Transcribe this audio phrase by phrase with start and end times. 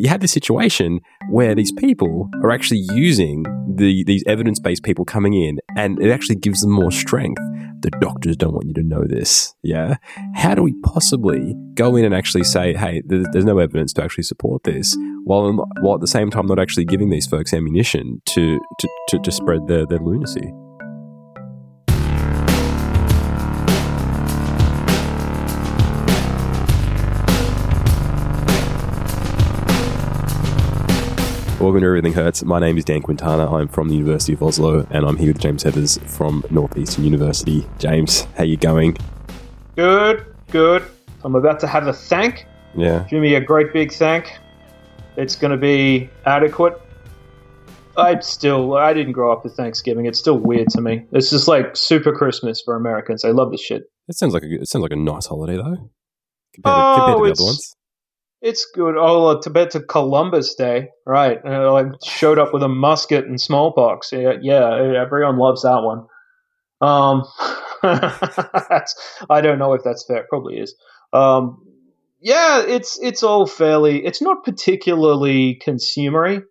[0.00, 5.04] you have this situation where these people are actually using the these evidence based people
[5.04, 7.40] coming in, and it actually gives them more strength.
[7.80, 9.54] The doctors don't want you to know this.
[9.62, 9.96] Yeah.
[10.34, 14.24] How do we possibly go in and actually say, hey, there's, no evidence to actually
[14.24, 18.58] support this, while while at the same time not actually giving these folks ammunition to
[18.80, 20.52] to, to, to spread their, their lunacy?
[31.60, 32.42] Welcome to Everything Hurts.
[32.42, 33.54] My name is Dan Quintana.
[33.54, 37.68] I'm from the University of Oslo, and I'm here with James Heathers from Northeastern University.
[37.78, 38.96] James, how you going?
[39.76, 40.82] Good, good.
[41.22, 42.46] I'm about to have a thank.
[42.74, 43.06] Yeah.
[43.10, 44.32] Give me a great big thank.
[45.18, 46.80] It's going to be adequate.
[47.94, 50.06] I still, I didn't grow up with Thanksgiving.
[50.06, 51.04] It's still weird to me.
[51.12, 53.22] It's just like super Christmas for Americans.
[53.22, 53.82] I love this shit.
[54.08, 55.90] It sounds like a, it sounds like a nice holiday though,
[56.54, 57.76] compared, Oh, to, compared to the oh, other ones.
[58.42, 58.94] It's good.
[58.98, 61.38] Oh, Tibet to Columbus Day, right?
[61.44, 64.12] Uh, I showed up with a musket and smallpox.
[64.12, 66.06] Yeah, yeah, everyone loves that one.
[66.80, 67.24] Um,
[67.82, 70.24] I don't know if that's fair.
[70.28, 70.74] Probably is.
[71.12, 71.62] Um,
[72.20, 74.04] yeah, it's it's all fairly.
[74.04, 76.42] It's not particularly consumery.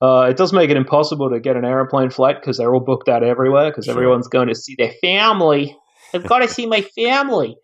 [0.00, 3.08] Uh, it does make it impossible to get an aeroplane flight because they're all booked
[3.08, 3.94] out everywhere because Sure.
[3.94, 5.76] everyone's going to see their family.
[6.14, 7.56] I've got to see my family.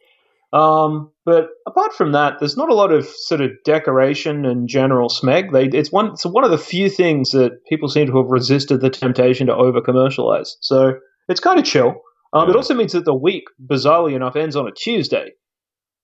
[0.55, 5.09] Um, but apart from that, there's not a lot of sort of decoration and general
[5.09, 5.53] smeg.
[5.53, 8.81] They, it's one, it's one of the few things that people seem to have resisted
[8.81, 10.57] the temptation to over commercialize.
[10.61, 10.93] So
[11.29, 11.95] it's kind of chill.
[12.33, 15.31] Um, It also means that the week, bizarrely enough, ends on a Tuesday.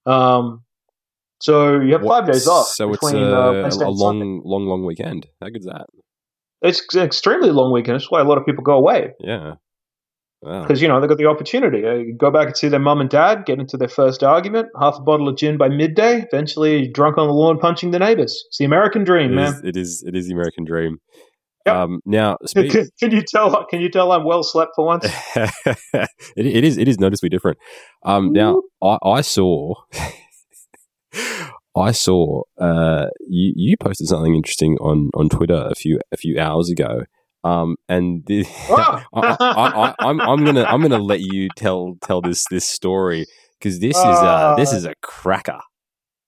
[0.04, 0.64] Um,
[1.40, 2.66] so you have five days off.
[2.68, 3.86] So it's between, a, uh, a and Sunday.
[3.86, 5.26] long, long, long weekend.
[5.40, 5.86] How good's that?
[6.60, 8.00] It's an extremely long weekend.
[8.00, 9.54] That's why a lot of people go away Yeah.
[10.42, 10.62] Wow.
[10.62, 11.84] because you know they got the opportunity.
[11.84, 14.68] Uh, you go back and see their mum and dad, get into their first argument,
[14.80, 18.42] half a bottle of gin by midday, eventually drunk on the lawn punching the neighbors.
[18.48, 19.52] It's the American dream, It man.
[19.52, 20.02] is, it is.
[20.06, 20.98] It is the American dream.
[21.66, 21.76] Yep.
[21.76, 23.66] Um, now, Can, can you tell?
[23.66, 25.04] Can you tell I'm well slept for once?
[25.36, 26.78] it, it is.
[26.78, 27.58] It is noticeably different.
[28.02, 29.74] Um, now, I, I saw.
[31.76, 36.38] I saw uh, you, you posted something interesting on, on Twitter a few a few
[36.40, 37.02] hours ago,
[37.44, 39.02] um, and the, Oh!
[39.14, 43.26] I, I, I, I'm I'm gonna I'm gonna let you tell tell this this story
[43.58, 45.60] because this is uh, this Uh, is a cracker.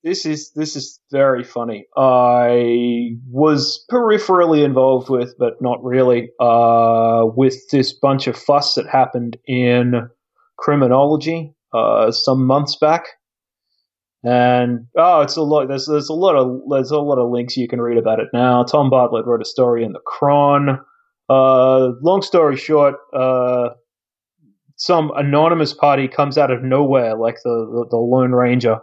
[0.04, 1.86] This is this is very funny.
[1.96, 8.88] I was peripherally involved with, but not really, uh, with this bunch of fuss that
[8.88, 10.08] happened in
[10.58, 13.04] criminology uh, some months back.
[14.24, 15.68] And oh, it's a lot.
[15.68, 18.28] There's there's a lot of there's a lot of links you can read about it
[18.32, 18.62] now.
[18.64, 20.80] Tom Bartlett wrote a story in the Cron.
[21.28, 23.70] Uh, long story short, uh,
[24.76, 28.78] some anonymous party comes out of nowhere, like the the, the Lone Ranger,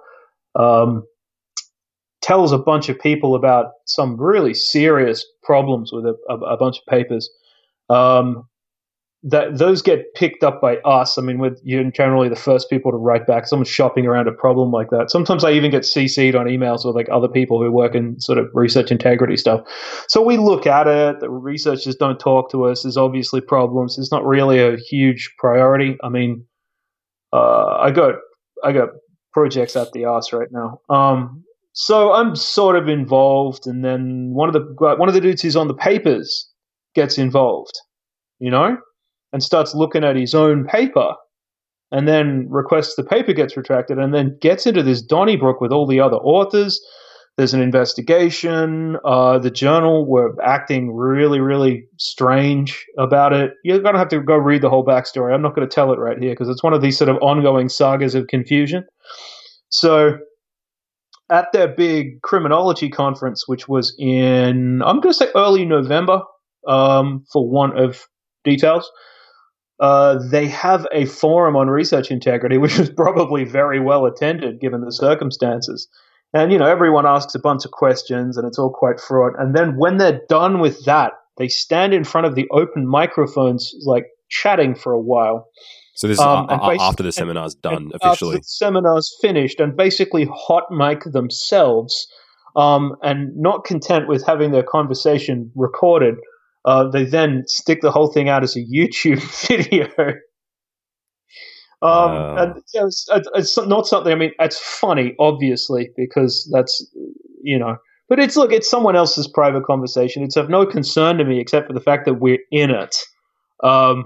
[0.56, 1.04] um,
[2.22, 6.80] tells a bunch of people about some really serious problems with a, a, a bunch
[6.80, 7.30] of papers.
[7.90, 8.49] Um,
[9.24, 11.18] that those get picked up by us.
[11.18, 13.48] I mean, with you're generally the first people to write back.
[13.48, 15.12] Someone's shopping around a problem like that.
[15.12, 18.38] Sometimes I even get CC'd on emails with like other people who work in sort
[18.38, 19.62] of research integrity stuff.
[20.08, 21.20] So we look at it.
[21.20, 22.84] The researchers don't talk to us.
[22.84, 23.98] There's obviously problems.
[23.98, 25.98] It's not really a huge priority.
[26.02, 26.46] I mean,
[27.34, 28.16] uh, I got
[28.64, 28.90] I got
[29.34, 30.80] projects at the ass right now.
[30.90, 31.44] Um,
[31.74, 35.58] so I'm sort of involved, and then one of the one of the dudes who's
[35.58, 36.50] on the papers
[36.96, 37.74] gets involved,
[38.40, 38.78] you know,
[39.34, 41.14] and starts looking at his own paper,
[41.92, 45.88] and then requests the paper gets retracted, and then gets into this Donnybrook with all
[45.88, 46.80] the other authors.
[47.38, 48.98] There's an investigation.
[49.06, 53.54] Uh, the journal were acting really, really strange about it.
[53.64, 55.34] You're going to have to go read the whole backstory.
[55.34, 57.16] I'm not going to tell it right here because it's one of these sort of
[57.22, 58.84] ongoing sagas of confusion.
[59.70, 60.18] So,
[61.30, 66.24] at their big criminology conference, which was in, I'm going to say early November,
[66.68, 68.06] um, for want of
[68.44, 68.92] details,
[69.80, 74.82] uh, they have a forum on research integrity, which was probably very well attended given
[74.82, 75.88] the circumstances.
[76.34, 79.34] And, you know, everyone asks a bunch of questions and it's all quite fraught.
[79.40, 83.74] And then when they're done with that, they stand in front of the open microphones,
[83.86, 85.48] like chatting for a while.
[85.96, 88.38] So this Um, is a- and a- basi- after the seminar's done And after officially.
[88.38, 92.08] the seminar's finished and basically hot mic themselves,
[92.56, 96.16] um, and not content with having their conversation recorded,
[96.66, 99.88] uh, they then stick the whole thing out as a YouTube video.
[101.82, 102.36] Um, Wow.
[102.38, 104.12] and you know, it's, it's not something.
[104.12, 106.86] I mean, it's funny, obviously, because that's
[107.42, 107.78] you know.
[108.10, 110.24] But it's look, it's someone else's private conversation.
[110.24, 112.96] It's of no concern to me, except for the fact that we're in it.
[113.64, 114.06] Um,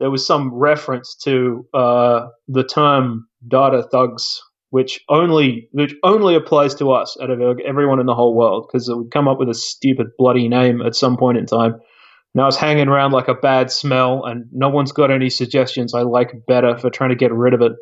[0.00, 4.40] there was some reference to uh, the term data thugs
[4.70, 8.88] which only which only applies to us out of everyone in the whole world because
[8.88, 11.80] it would come up with a stupid bloody name at some point in time.
[12.34, 16.02] Now it's hanging around like a bad smell, and no one's got any suggestions I
[16.02, 17.72] like better for trying to get rid of it.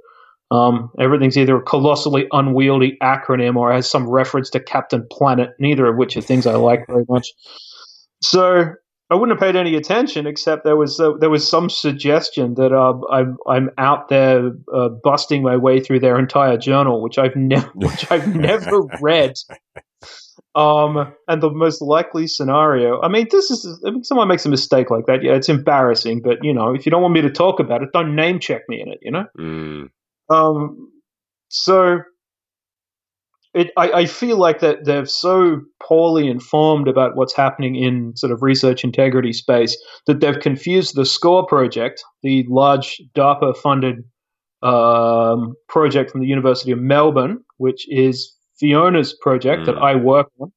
[0.50, 5.86] Um, everything's either a colossally unwieldy acronym or has some reference to Captain Planet, neither
[5.86, 7.28] of which are things I like very much.
[8.22, 8.72] So
[9.10, 12.72] I wouldn't have paid any attention, except there was uh, there was some suggestion that
[12.72, 17.34] uh, I'm I'm out there uh, busting my way through their entire journal, which I've
[17.34, 19.34] never which I've never read.
[20.54, 24.48] Um, and the most likely scenario, I mean, this is, I mean, someone makes a
[24.48, 25.22] mistake like that.
[25.22, 27.90] Yeah, it's embarrassing, but you know, if you don't want me to talk about it,
[27.92, 29.24] don't name check me in it, you know?
[29.38, 29.90] Mm.
[30.30, 30.90] Um,
[31.48, 31.98] so
[33.54, 38.32] it, I, I feel like that they're so poorly informed about what's happening in sort
[38.32, 44.04] of research integrity space that they've confused the SCORE project, the large DARPA funded
[44.62, 49.66] um, project from the University of Melbourne, which is Fiona's project mm.
[49.66, 50.52] that I work on,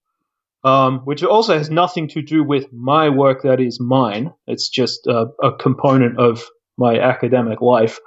[0.63, 4.31] um, which also has nothing to do with my work that is mine.
[4.47, 6.43] It's just uh, a component of
[6.77, 7.99] my academic life.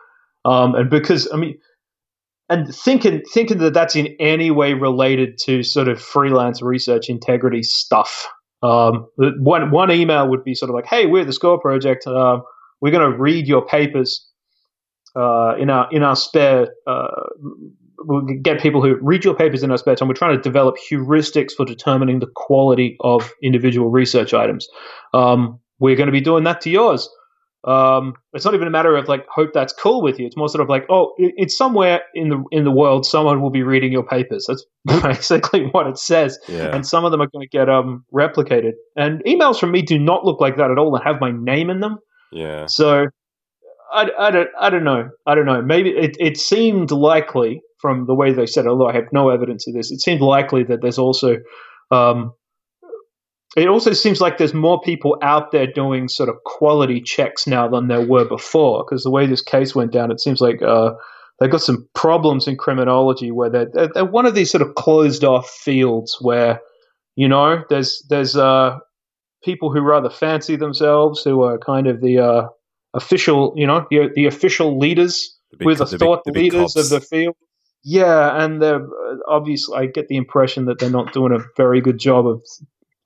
[0.44, 1.58] Um, and because, I mean,
[2.54, 7.64] and thinking thinking that that's in any way related to sort of freelance research integrity
[7.64, 8.28] stuff.
[8.62, 12.06] Um, one one email would be sort of like, "Hey, we're the Score Project.
[12.06, 12.38] Uh,
[12.80, 14.24] we're going to read your papers
[15.16, 16.68] uh, in our in our spare.
[16.86, 17.08] Uh,
[17.98, 20.06] we'll get people who read your papers in our spare time.
[20.06, 24.68] We're trying to develop heuristics for determining the quality of individual research items.
[25.12, 27.08] Um, we're going to be doing that to yours."
[27.66, 30.26] Um, it's not even a matter of like hope that's cool with you.
[30.26, 33.50] It's more sort of like, oh, it's somewhere in the in the world someone will
[33.50, 34.46] be reading your papers.
[34.46, 34.64] That's
[35.02, 36.38] basically what it says.
[36.46, 36.74] Yeah.
[36.74, 38.72] And some of them are going to get um replicated.
[38.96, 41.70] And emails from me do not look like that at all and have my name
[41.70, 41.98] in them.
[42.32, 42.66] Yeah.
[42.66, 43.06] So
[43.92, 45.62] I, I don't I don't know I don't know.
[45.62, 49.28] Maybe it it seemed likely from the way they said, it, although I have no
[49.28, 51.36] evidence of this, it seemed likely that there's also
[51.90, 52.32] um,
[53.56, 57.68] it also seems like there's more people out there doing sort of quality checks now
[57.68, 58.84] than there were before.
[58.84, 60.92] Because the way this case went down, it seems like uh,
[61.38, 64.74] they've got some problems in criminology where they're, they're, they're, one of these sort of
[64.74, 66.60] closed off fields where,
[67.14, 68.78] you know, there's there's uh,
[69.44, 72.48] people who rather fancy themselves who are kind of the uh,
[72.92, 75.30] official, you know, the, the official leaders.
[75.56, 77.36] Big, with the, the thought big, the leaders of the field.
[77.84, 79.76] Yeah, and they're uh, obviously.
[79.76, 82.42] I get the impression that they're not doing a very good job of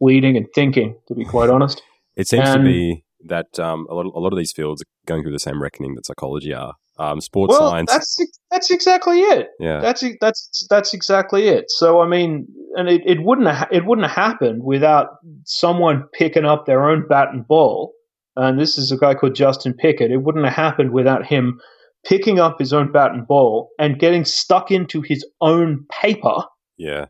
[0.01, 1.83] leading and thinking, to be quite honest.
[2.17, 4.83] It seems and, to be that um, a, lot of, a lot of these fields
[4.83, 6.75] are going through the same reckoning that psychology are.
[7.01, 7.93] Um, sports well, science.
[7.93, 8.19] That's
[8.51, 9.51] that's exactly it.
[9.61, 11.67] Yeah, that's that's that's exactly it.
[11.69, 15.11] So I mean, and it, it wouldn't ha- it wouldn't have happened without
[15.45, 17.93] someone picking up their own bat and ball.
[18.35, 20.11] And this is a guy called Justin Pickett.
[20.11, 21.61] It wouldn't have happened without him
[22.05, 26.43] picking up his own bat and ball and getting stuck into his own paper.
[26.77, 27.07] Yeah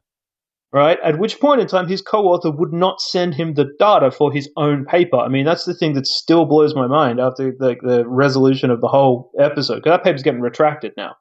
[0.73, 0.99] right?
[1.03, 4.51] At which point in time, his co-author would not send him the data for his
[4.57, 5.17] own paper.
[5.17, 8.81] I mean, that's the thing that still blows my mind after the, the resolution of
[8.81, 9.77] the whole episode.
[9.77, 11.17] Because that paper's getting retracted now,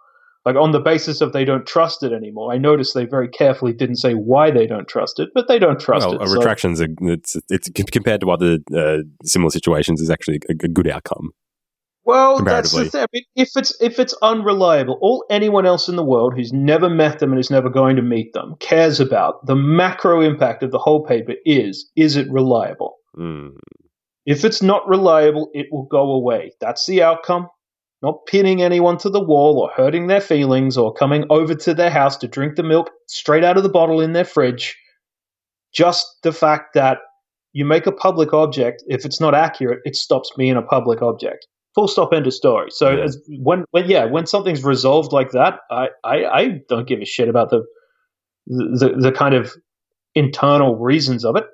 [0.45, 2.53] like on the basis of they don't trust it anymore.
[2.53, 5.79] I noticed they very carefully didn't say why they don't trust it, but they don't
[5.79, 6.27] trust well, it.
[6.27, 6.85] A retraction's so.
[6.85, 11.31] a, it's, it's compared to other uh, similar situations is actually a, a good outcome.
[12.07, 13.01] Well, that's the thing.
[13.01, 16.89] I mean, if it's if it's unreliable, all anyone else in the world who's never
[16.89, 20.71] met them and is never going to meet them cares about the macro impact of
[20.71, 22.95] the whole paper is is it reliable?
[23.17, 23.57] Mm.
[24.25, 26.53] If it's not reliable, it will go away.
[26.61, 27.49] That's the outcome.
[28.01, 31.89] Not pinning anyone to the wall or hurting their feelings or coming over to their
[31.89, 34.77] house to drink the milk straight out of the bottle in their fridge.
[35.73, 36.99] Just the fact that
[37.51, 41.45] you make a public object, if it's not accurate, it stops being a public object
[41.77, 42.71] full stop end of story.
[42.71, 43.03] So yeah.
[43.03, 47.05] as, when when yeah when something's resolved like that I, I i don't give a
[47.05, 47.63] shit about the
[48.47, 49.53] the, the kind of
[50.15, 51.45] internal reasons of it.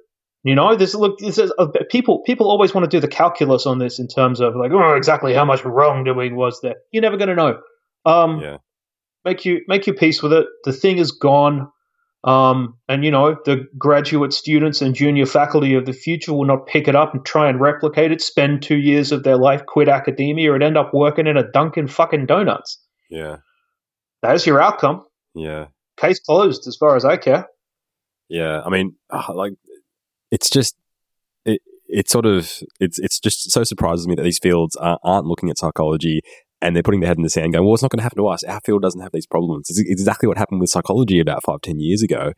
[0.46, 3.66] You know this look this is, uh, people people always want to do the calculus
[3.66, 6.76] on this in terms of like oh exactly how much wrongdoing was there.
[6.92, 7.60] You're never going to know.
[8.06, 8.58] Um yeah.
[9.26, 10.48] make you make your peace with it.
[10.64, 11.70] The thing is gone
[12.24, 16.68] um, and you know, the graduate students and junior faculty of the future will not
[16.68, 19.90] pick it up and try and replicate it, spend two years of their life, quit
[19.90, 22.80] academia, and end up working in a Dunkin' fucking Donuts.
[23.10, 23.38] Yeah.
[24.22, 25.06] That's your outcome.
[25.36, 25.68] Yeah.
[25.98, 27.48] Case closed as far as I care.
[28.30, 28.62] Yeah.
[28.66, 29.54] I mean, uh, like,
[30.32, 30.76] it's just,
[31.46, 35.50] it, it sort of, it's, it's just so surprises me that these fields aren't looking
[35.50, 36.22] at psychology
[36.64, 38.18] and they're putting their head in the sand going, well, it's not going to happen
[38.18, 38.44] to us.
[38.44, 39.70] Our field doesn't have these problems.
[39.70, 42.32] It's exactly what happened with psychology about five, ten years ago.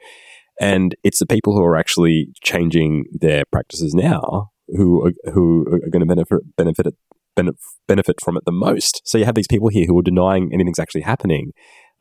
[0.60, 5.90] And it's the people who are actually changing their practices now who are, who are
[5.90, 6.88] going to benefit, benefit,
[7.88, 9.02] benefit, from it the most.
[9.06, 11.52] So you have these people here who are denying anything's actually happening.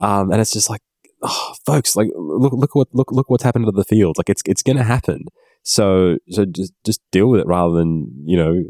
[0.00, 0.81] Um, and it's just like,
[1.23, 4.16] oh, folks, like look, look what look look what's happened to the field.
[4.16, 5.26] Like it's it's going to happen.
[5.64, 8.62] So so just just deal with it rather than you know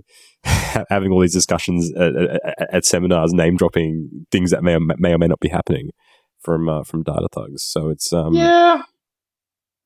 [0.88, 5.12] having all these discussions at, at, at, seminars, name dropping things that may or may
[5.12, 5.90] or may not be happening
[6.40, 7.64] from uh, from data thugs.
[7.64, 8.82] So it's um yeah.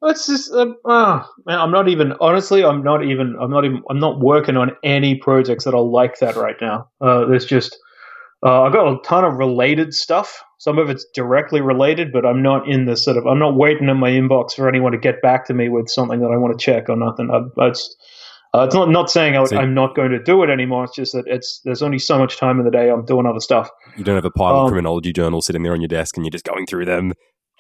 [0.03, 1.59] It's just uh, oh, man.
[1.59, 2.65] I'm not even honestly.
[2.65, 3.37] I'm not even.
[3.41, 3.83] I'm not even.
[3.91, 6.89] I'm not working on any projects that are like that right now.
[7.01, 7.77] Uh, there's just.
[8.45, 10.43] Uh, I've got a ton of related stuff.
[10.59, 13.27] Some of it's directly related, but I'm not in the sort of.
[13.27, 16.21] I'm not waiting in my inbox for anyone to get back to me with something
[16.21, 17.31] that I want to check or nothing.
[17.33, 17.97] I, it's
[18.55, 20.85] uh, it's not not saying I, am not going to do it anymore.
[20.85, 22.91] It's just that it's there's only so much time in the day.
[22.91, 23.71] I'm doing other stuff.
[23.97, 26.25] You don't have a pile um, of criminology journals sitting there on your desk, and
[26.25, 27.13] you're just going through them.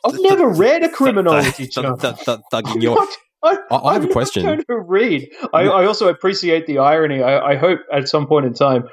[0.05, 1.97] I've never read a criminology journal.
[1.97, 3.07] Thugging your.
[3.43, 4.45] I, I, have a question.
[4.45, 5.31] Going to read.
[5.53, 7.23] I, I, also appreciate the irony.
[7.23, 8.85] I, I, hope at some point in time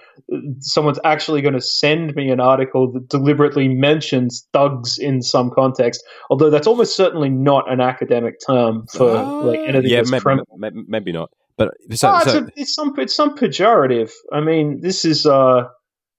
[0.59, 6.03] someone's actually going to send me an article that deliberately mentions thugs in some context.
[6.29, 10.03] Although that's almost certainly not an academic term for uh, like anything yeah,
[10.57, 11.31] maybe, maybe not.
[11.57, 14.11] But so, no, it's, a, it's some it's some pejorative.
[14.31, 15.63] I mean, this is uh,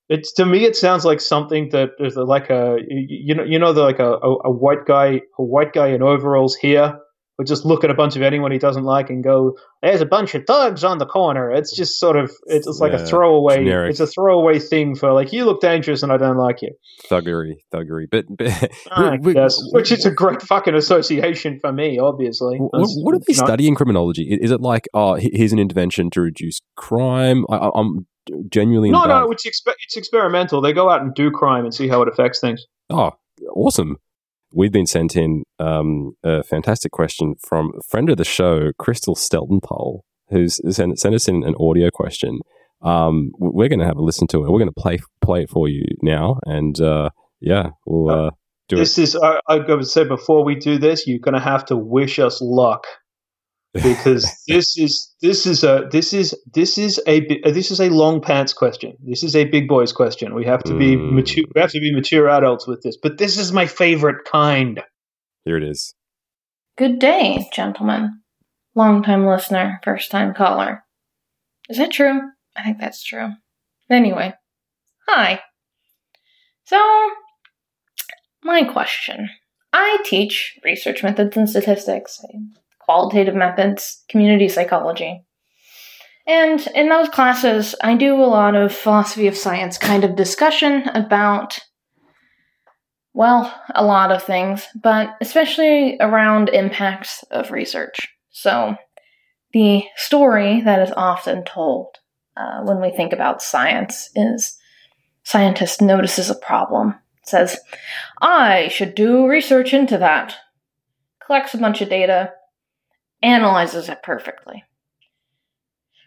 [0.08, 3.72] it's to me it sounds like something that is like a you know you know
[3.72, 6.98] the, like a, a, a white guy a white guy in overalls here
[7.38, 10.06] would just look at a bunch of anyone he doesn't like and go, "There's a
[10.06, 13.06] bunch of thugs on the corner." It's just sort of it's, it's like yeah, a
[13.06, 13.56] throwaway.
[13.56, 13.90] Generic.
[13.90, 16.70] It's a throwaway thing for like you look dangerous and I don't like you.
[17.10, 21.72] Thuggery, thuggery, but, but I we, guess, we, which is a great fucking association for
[21.72, 22.56] me, obviously.
[22.58, 24.38] What, what are they studying criminology?
[24.40, 27.44] Is it like, oh, here's an intervention to reduce crime?
[27.50, 28.06] I, am
[28.48, 29.30] genuinely no, no.
[29.30, 30.60] It's expe- it's experimental.
[30.60, 32.64] They go out and do crime and see how it affects things.
[32.88, 33.12] Oh,
[33.54, 33.98] awesome
[34.52, 39.14] we've been sent in um, a fantastic question from a friend of the show, Crystal
[39.14, 40.00] Steltenpohl,
[40.30, 42.40] who's sent, sent us in an audio question.
[42.82, 44.50] Um, we're going to have a listen to it.
[44.50, 47.10] We're going to play play it for you now, and uh,
[47.40, 48.30] yeah, we'll uh,
[48.68, 51.64] do this Is I, I to say before we do this, you're going to have
[51.66, 52.86] to wish us luck
[53.82, 58.20] because this is this is a this is this is a this is a long
[58.20, 58.94] pants question.
[59.04, 60.34] This is a big boys question.
[60.34, 61.12] We have to be mm.
[61.12, 61.44] mature.
[61.54, 62.96] We have to be mature adults with this.
[62.96, 64.82] But this is my favorite kind.
[65.44, 65.94] Here it is.
[66.76, 68.20] Good day, gentlemen.
[68.74, 70.84] Long time listener, first time caller.
[71.68, 72.20] Is that true?
[72.54, 73.30] I think that's true.
[73.88, 74.34] Anyway,
[75.08, 75.40] hi.
[76.64, 77.10] So,
[78.42, 79.30] my question.
[79.72, 82.20] I teach research methods and statistics
[82.86, 85.22] qualitative methods, community psychology.
[86.26, 90.88] And in those classes, I do a lot of philosophy of science kind of discussion
[90.88, 91.58] about,
[93.12, 98.08] well, a lot of things, but especially around impacts of research.
[98.30, 98.76] So,
[99.52, 101.96] the story that is often told
[102.36, 104.58] uh, when we think about science is
[105.22, 107.58] scientist notices a problem, says,
[108.20, 110.34] I should do research into that,
[111.24, 112.32] collects a bunch of data,
[113.22, 114.64] analyzes it perfectly,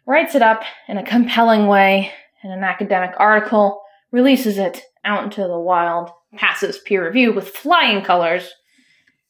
[0.06, 2.12] writes it up in a compelling way
[2.44, 8.04] in an academic article, releases it out into the wild, passes peer review with flying
[8.04, 8.54] colors,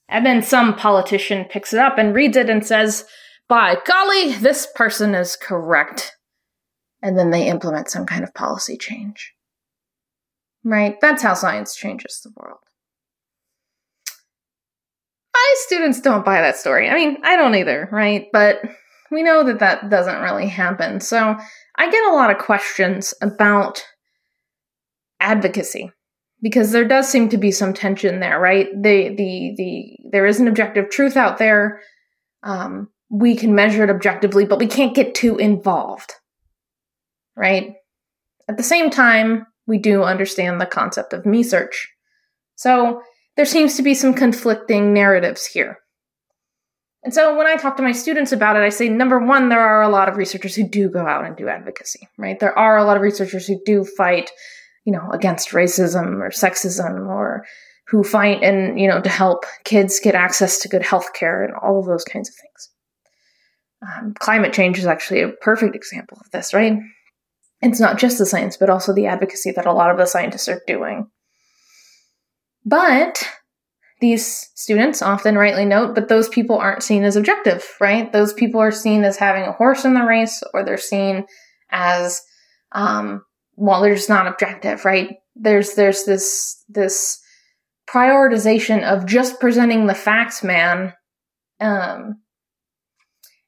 [0.08, 3.06] and then some politician picks it up and reads it and says,
[3.48, 6.16] By golly, this person is correct.
[7.02, 9.34] And then they implement some kind of policy change.
[10.64, 10.98] Right?
[11.00, 12.60] That's how science changes the world
[15.40, 16.90] my students don't buy that story.
[16.90, 18.28] I mean, I don't either, right?
[18.34, 18.62] But
[19.12, 21.00] we know that that doesn't really happen.
[21.00, 21.38] So
[21.78, 23.86] I get a lot of questions about
[25.20, 25.92] advocacy
[26.42, 28.68] because there does seem to be some tension there, right?
[28.74, 31.82] The the the there is an objective truth out there.
[32.44, 36.14] Um, we can measure it objectively, but we can't get too involved,
[37.36, 37.74] right?
[38.48, 41.90] At the same time, we do understand the concept of me search.
[42.56, 43.02] So
[43.40, 45.78] there seems to be some conflicting narratives here.
[47.04, 49.62] And so when I talk to my students about it, I say number one, there
[49.62, 52.38] are a lot of researchers who do go out and do advocacy, right?
[52.38, 54.30] There are a lot of researchers who do fight,
[54.84, 57.46] you know, against racism or sexism or
[57.88, 61.54] who fight and, you know, to help kids get access to good health care and
[61.64, 62.70] all of those kinds of things.
[63.88, 66.78] Um, climate change is actually a perfect example of this, right?
[67.62, 70.50] It's not just the science, but also the advocacy that a lot of the scientists
[70.50, 71.10] are doing.
[72.66, 73.24] But
[74.02, 78.12] these students often rightly note, but those people aren't seen as objective, right?
[78.12, 81.26] Those people are seen as having a horse in the race, or they're seen
[81.70, 82.22] as,
[82.72, 83.24] um,
[83.56, 85.16] well, they're just not objective, right?
[85.36, 87.20] There's there's this this
[87.90, 90.94] prioritization of just presenting the facts, man.
[91.60, 92.22] Um,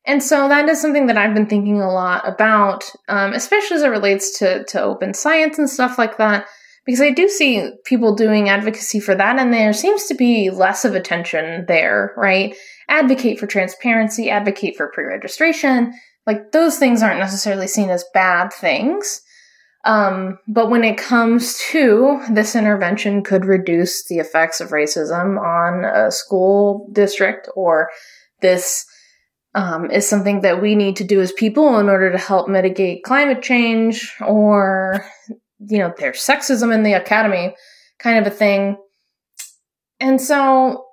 [0.05, 3.83] and so that is something that I've been thinking a lot about, um, especially as
[3.83, 6.45] it relates to to open science and stuff like that
[6.85, 10.83] because I do see people doing advocacy for that, and there seems to be less
[10.83, 12.55] of attention there, right?
[12.89, 15.93] Advocate for transparency, advocate for pre registration.
[16.25, 19.21] Like, those things aren't necessarily seen as bad things.
[19.83, 25.85] Um, but when it comes to this intervention could reduce the effects of racism on
[25.85, 27.89] a school district or
[28.41, 28.85] this
[29.53, 33.03] um, is something that we need to do as people in order to help mitigate
[33.03, 35.05] climate change or
[35.67, 37.55] you know there's sexism in the academy
[37.99, 38.77] kind of a thing
[39.99, 40.85] and so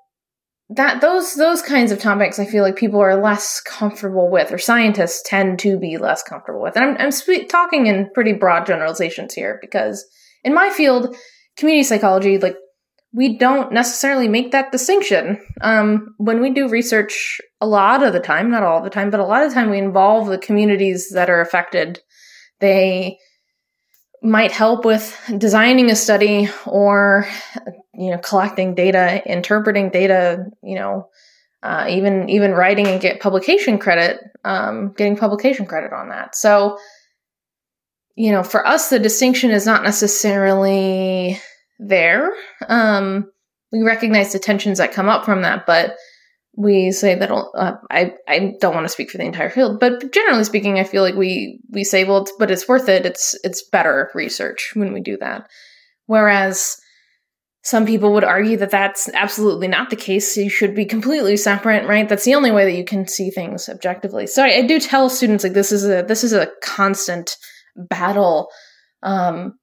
[0.71, 4.59] that those those kinds of topics I feel like people are less comfortable with, or
[4.59, 6.77] scientists tend to be less comfortable with.
[6.77, 10.05] And I'm I'm talking in pretty broad generalizations here because
[10.45, 11.17] in my field,
[11.57, 12.57] community psychology, like
[13.15, 15.43] we don't necessarily make that distinction.
[15.63, 19.21] Um, when we do research, a lot of the time, not all the time, but
[19.21, 22.01] a lot of the time, we involve the communities that are affected.
[22.61, 23.19] They
[24.23, 27.29] might help with designing a study or
[27.95, 31.09] you know collecting data interpreting data you know
[31.63, 36.37] uh, even even writing and get publication credit um, getting publication credit on that.
[36.37, 36.79] So
[38.15, 41.41] you know for us the distinction is not necessarily
[41.79, 42.33] there.
[42.69, 43.31] Um,
[43.73, 45.97] we recognize the tensions that come up from that but
[46.59, 50.13] we say that uh, I I don't want to speak for the entire field, but
[50.13, 53.07] generally speaking, I feel like we we say well, it's, but it's worth it.
[53.07, 55.49] It's it's better research when we do that.
[56.07, 56.77] Whereas
[57.63, 60.37] some people would argue that that's absolutely not the case.
[60.37, 62.09] You should be completely separate, right?
[62.09, 64.27] That's the only way that you can see things objectively.
[64.27, 67.37] So I, I do tell students like this is a this is a constant
[67.77, 68.49] battle,
[69.05, 69.55] um,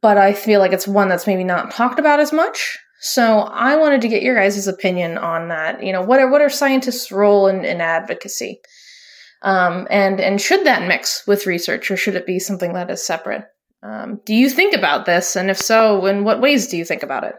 [0.00, 2.78] but I feel like it's one that's maybe not talked about as much.
[3.00, 5.82] So I wanted to get your guys' opinion on that.
[5.82, 8.60] You know, what are what are scientists' role in, in advocacy?
[9.42, 13.04] Um, and and should that mix with research, or should it be something that is
[13.04, 13.44] separate?
[13.82, 17.04] Um, do you think about this, and if so, in what ways do you think
[17.04, 17.36] about it?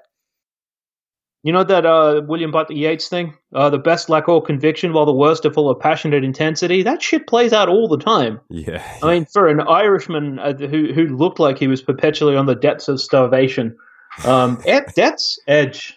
[1.44, 3.34] You know that uh, William Butler Yeats thing?
[3.54, 6.84] Uh, the best lack all conviction, while the worst are full of passionate intensity.
[6.84, 8.39] That shit plays out all the time.
[8.50, 8.84] Yeah.
[9.04, 12.56] I mean, for an Irishman uh, who who looked like he was perpetually on the
[12.56, 13.78] depths of starvation,
[14.25, 15.95] um, Ed, that's Edge.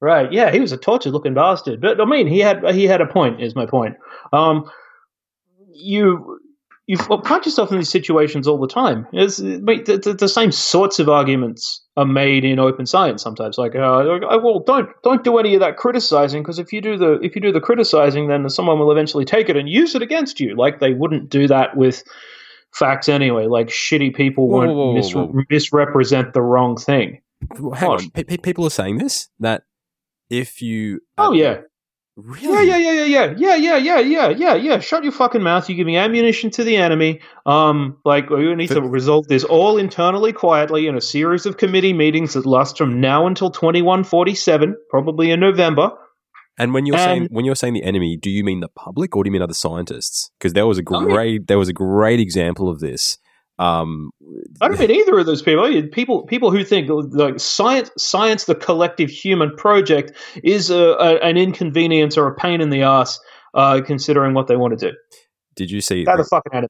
[0.00, 0.32] Right.
[0.32, 1.80] Yeah, he was a tortured looking bastard.
[1.80, 3.42] But I mean, he had he had a point.
[3.42, 3.96] Is my point.
[4.32, 4.70] Um,
[5.72, 6.38] you
[6.88, 9.06] you find yourself in these situations all the time.
[9.12, 13.58] It's, the, the, same sorts of arguments are made in open science sometimes.
[13.58, 14.02] Like, uh,
[14.42, 17.42] well, don't don't do any of that criticizing because if you do the if you
[17.42, 20.56] do the criticizing, then someone will eventually take it and use it against you.
[20.56, 22.02] Like they wouldn't do that with
[22.72, 23.46] facts anyway.
[23.46, 27.20] Like shitty people won't whoa, whoa, mis- misrepresent the wrong thing.
[27.76, 29.62] Hang on, P- people are saying this that
[30.28, 31.60] if you oh yeah
[32.18, 32.66] Really?
[32.66, 34.78] Yeah, yeah, yeah, yeah, yeah, yeah, yeah, yeah, yeah, yeah.
[34.80, 35.68] Shut your fucking mouth.
[35.68, 37.20] You're giving ammunition to the enemy.
[37.46, 41.92] Um, like we need to resolve this all internally, quietly, in a series of committee
[41.92, 45.92] meetings that last from now until 2147, probably in November.
[46.58, 49.14] And when you're and, saying when you're saying the enemy, do you mean the public
[49.14, 50.28] or do you mean other scientists?
[50.40, 53.18] Because there was a great I mean, there was a great example of this
[53.58, 54.10] um,
[54.60, 55.64] I don't mean either of those people.
[55.64, 60.12] I mean, people people who think like science, science, the collective human project,
[60.44, 63.18] is a, a, an inconvenience or a pain in the ass,
[63.54, 64.96] uh, considering what they want to do.
[65.56, 66.04] Did you see?
[66.04, 66.16] that?
[66.18, 66.68] the fucking enemy.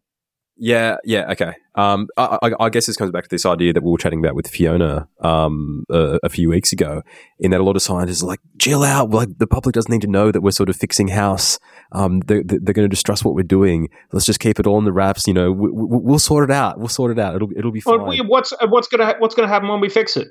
[0.59, 1.55] Yeah, yeah, okay.
[1.77, 4.19] Um, I, I, I, guess this comes back to this idea that we were chatting
[4.19, 7.03] about with Fiona um, uh, a few weeks ago,
[7.39, 9.11] in that a lot of scientists are like, chill out.
[9.11, 11.61] Like, the public doesn't need to know that we're sort of fixing house.
[11.93, 13.89] Um, they're, they're going to distrust what we're doing.
[14.13, 15.29] Let's just keep it all in the wraps.
[15.29, 16.79] You know, we, will we, sort it out.
[16.79, 17.37] We'll sort it out.
[17.37, 18.03] It'll, it'll be fine.
[18.03, 20.27] Well, what's what's going to what's going to happen when we fix it?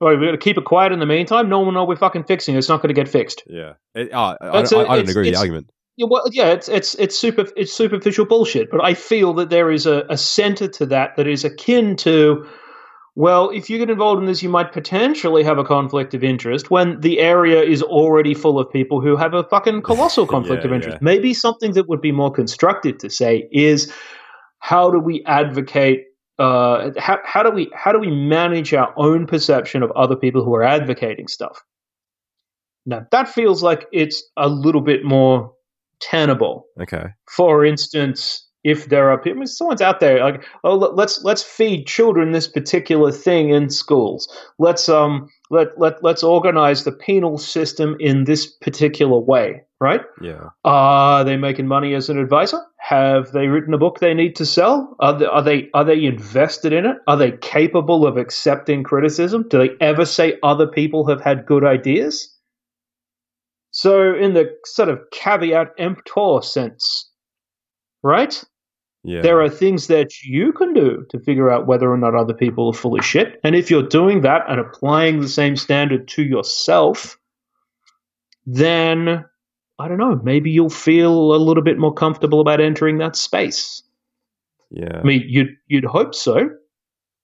[0.00, 1.48] Oh, we're going to keep it quiet in the meantime.
[1.48, 2.58] No one will know we're fucking fixing it.
[2.58, 3.44] It's not going to get fixed.
[3.46, 6.68] Yeah, it, uh, I, I, I, don't agree with the argument yeah, well, yeah, it's
[6.68, 8.70] it's it's super it's superficial bullshit.
[8.70, 12.46] But I feel that there is a, a center to that that is akin to,
[13.14, 16.70] well, if you get involved in this, you might potentially have a conflict of interest
[16.70, 20.68] when the area is already full of people who have a fucking colossal conflict yeah,
[20.68, 20.96] of interest.
[20.96, 21.04] Yeah.
[21.04, 23.90] Maybe something that would be more constructive to say is,
[24.58, 26.04] how do we advocate?
[26.38, 30.44] Uh, how how do we how do we manage our own perception of other people
[30.44, 31.62] who are advocating stuff?
[32.84, 35.55] Now that feels like it's a little bit more
[36.00, 36.66] tenable.
[36.80, 37.06] Okay.
[37.30, 42.32] For instance, if there are people, someone's out there like, oh, let's let's feed children
[42.32, 44.28] this particular thing in schools.
[44.58, 50.00] Let's um let let let's organize the penal system in this particular way, right?
[50.20, 50.48] Yeah.
[50.64, 52.58] Are they making money as an advisor?
[52.80, 54.96] Have they written a book they need to sell?
[54.98, 56.96] Are they, are they are they invested in it?
[57.06, 59.46] Are they capable of accepting criticism?
[59.48, 62.35] Do they ever say other people have had good ideas?
[63.76, 67.10] So, in the sort of caveat emptor sense,
[68.02, 68.42] right?
[69.04, 69.20] Yeah.
[69.20, 72.68] There are things that you can do to figure out whether or not other people
[72.68, 73.38] are full of shit.
[73.44, 77.18] And if you're doing that and applying the same standard to yourself,
[78.46, 79.26] then
[79.78, 83.82] I don't know, maybe you'll feel a little bit more comfortable about entering that space.
[84.70, 85.00] yeah.
[85.00, 86.48] I mean, you'd you'd hope so.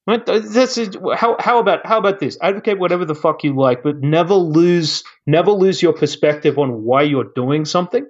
[0.07, 0.25] Right?
[0.27, 0.77] That's
[1.15, 2.37] how how about how about this?
[2.43, 7.03] Advocate whatever the fuck you like, but never lose never lose your perspective on why
[7.03, 8.05] you're doing something.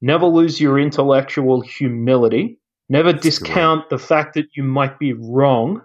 [0.00, 2.58] Never lose your intellectual humility.
[2.88, 5.82] Never That's discount the fact that you might be wrong.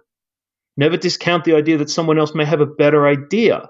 [0.78, 3.69] Never discount the idea that someone else may have a better idea.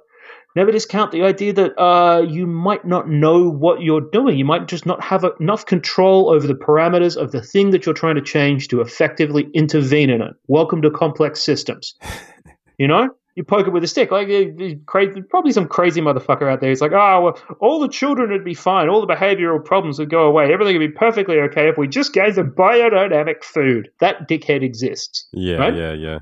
[0.55, 4.37] Never discount the idea that uh, you might not know what you're doing.
[4.37, 7.95] You might just not have enough control over the parameters of the thing that you're
[7.95, 10.33] trying to change to effectively intervene in it.
[10.47, 11.95] Welcome to complex systems.
[12.77, 14.11] you know, you poke it with a stick.
[14.11, 16.69] Like uh, uh, crazy, probably some crazy motherfucker out there.
[16.71, 18.89] It's like, oh, well, all the children would be fine.
[18.89, 20.51] All the behavioral problems would go away.
[20.51, 23.89] Everything would be perfectly okay if we just gave them biodynamic food.
[24.01, 25.29] That dickhead exists.
[25.31, 25.73] Yeah, right?
[25.73, 26.19] yeah, yeah.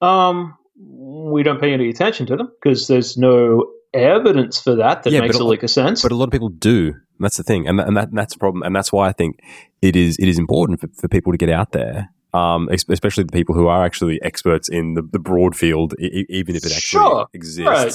[0.00, 5.12] Um, we don't pay any attention to them because there's no evidence for that that
[5.12, 6.02] Yeah, makes a lick of sense.
[6.02, 6.94] But a lot of people do.
[7.18, 9.40] That's the thing, and and, that, and that's a problem, and that's why I think
[9.82, 13.32] it is it is important for, for people to get out there, um, especially the
[13.32, 17.00] people who are actually experts in the, the broad field, e- even if it actually
[17.00, 17.68] Sure, exists.
[17.68, 17.92] right.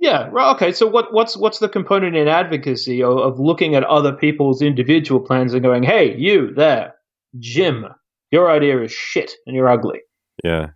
[0.00, 0.54] yeah, right.
[0.56, 4.60] Okay, so what, what's what's the component in advocacy of, of looking at other people's
[4.60, 6.94] individual plans and going, "Hey, you there,
[7.38, 7.86] Jim,
[8.32, 10.00] your idea is shit and you're ugly."
[10.42, 10.70] Yeah.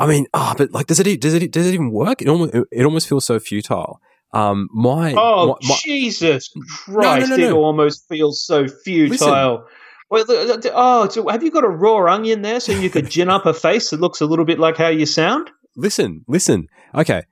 [0.00, 2.22] I mean, ah, but like, does it does it does it even work?
[2.22, 4.00] It almost it almost feels so futile.
[4.32, 7.30] Um, my Oh my, my- Jesus no, Christ!
[7.30, 9.66] no, It almost feels so futile.
[10.08, 13.28] Well, look, oh, so have you got a raw onion there so you could gin
[13.28, 15.50] up a face that looks a little bit like how you sound?
[15.76, 16.66] listen, listen.
[16.94, 17.22] Okay,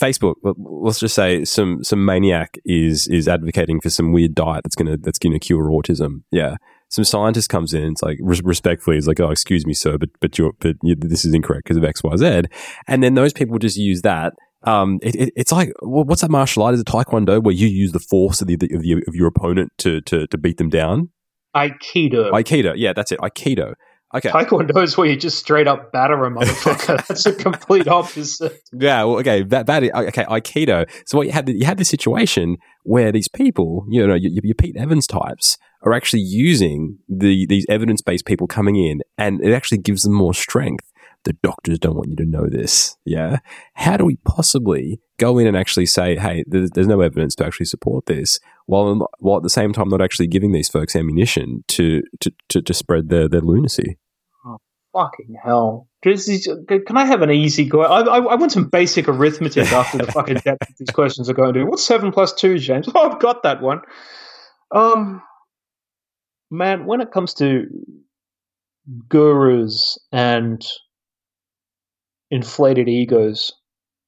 [0.00, 0.34] Facebook.
[0.42, 4.76] let- Let's just say some some maniac is is advocating for some weird diet that's
[4.76, 6.22] gonna that's gonna cure autism.
[6.30, 6.56] Yeah.
[6.90, 10.10] Some scientist comes in, it's like res- respectfully, is like, "Oh, excuse me, sir, but
[10.20, 12.42] but you're, but you, this is incorrect because of X, Y, Z,
[12.88, 14.32] and then those people just use that.
[14.64, 16.74] Um, it, it, it's like what's that martial art?
[16.74, 19.72] Is it Taekwondo where you use the force of the of, the, of your opponent
[19.78, 21.10] to, to to beat them down?
[21.54, 22.32] Aikido.
[22.32, 23.20] Aikido, yeah, that's it.
[23.20, 23.74] Aikido.
[24.12, 27.06] Okay, Taekwondo is where you just straight up batter a motherfucker.
[27.06, 28.60] That's a complete opposite.
[28.72, 30.90] Yeah, well, okay, that that is, okay, Aikido.
[31.06, 34.54] So what you had you had this situation where these people, you know, your, your
[34.56, 39.52] Pete Evans types, are actually using the these evidence based people coming in, and it
[39.52, 40.86] actually gives them more strength.
[41.24, 42.96] The doctors don't want you to know this.
[43.04, 43.38] Yeah,
[43.74, 47.44] how do we possibly go in and actually say, hey, there's, there's no evidence to
[47.46, 51.62] actually support this, while while at the same time not actually giving these folks ammunition
[51.68, 53.98] to to to, to spread their their lunacy?
[54.92, 55.86] Fucking hell.
[56.04, 57.82] Is- Can I have an easy go?
[57.82, 61.54] I, I, I want some basic arithmetic after the fucking depth these questions are going
[61.54, 61.64] to.
[61.64, 62.88] What's seven plus two, James?
[62.94, 63.82] Oh, I've got that one.
[64.74, 65.22] Um,
[66.50, 67.66] man, when it comes to
[69.08, 70.66] gurus and
[72.30, 73.52] inflated egos,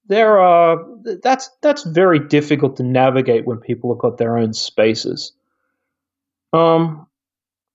[0.06, 0.84] there are
[1.22, 5.32] that's that's very difficult to navigate when people have got their own spaces.
[6.52, 7.06] Um,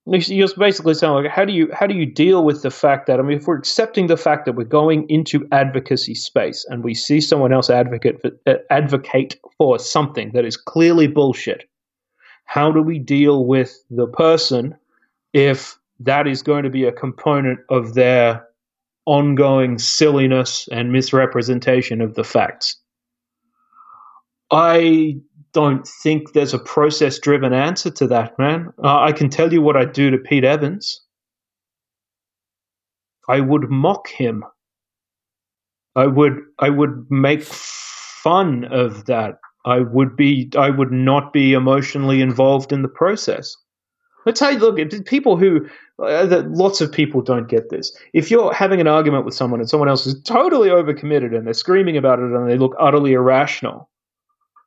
[0.06, 3.19] you're basically saying like, how do you how do you deal with the fact that
[3.19, 6.93] I mean, if we're accepting the fact that we're going into advocacy space and we
[6.93, 11.69] see someone else advocate for, uh, advocate for something that is clearly bullshit,
[12.47, 14.75] how do we deal with the person
[15.33, 18.47] if that is going to be a component of their
[19.05, 22.77] ongoing silliness and misrepresentation of the facts?
[24.49, 25.17] I
[25.51, 28.71] don't think there's a process driven answer to that, man.
[28.83, 31.01] Uh, I can tell you what I'd do to Pete Evans.
[33.27, 34.45] I would mock him.
[35.95, 39.39] I would I would make fun of that.
[39.67, 43.56] I would be I would not be emotionally involved in the process.
[44.25, 45.67] Let's say, look, it- people who
[46.01, 47.91] uh, that lots of people don't get this.
[48.13, 51.53] If you're having an argument with someone and someone else is totally overcommitted and they're
[51.53, 53.89] screaming about it and they look utterly irrational,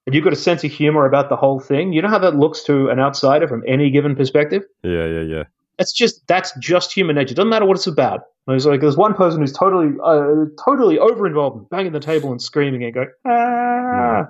[0.06, 2.36] and you've got a sense of humor about the whole thing, you know how that
[2.36, 4.62] looks to an outsider from any given perspective?
[4.82, 5.44] Yeah, yeah, yeah.
[5.78, 7.34] That's just that's just human nature.
[7.34, 8.20] Doesn't matter what it's about.
[8.46, 12.42] There's like there's one person who's totally uh, totally over involved, banging the table and
[12.42, 14.26] screaming and going, ah,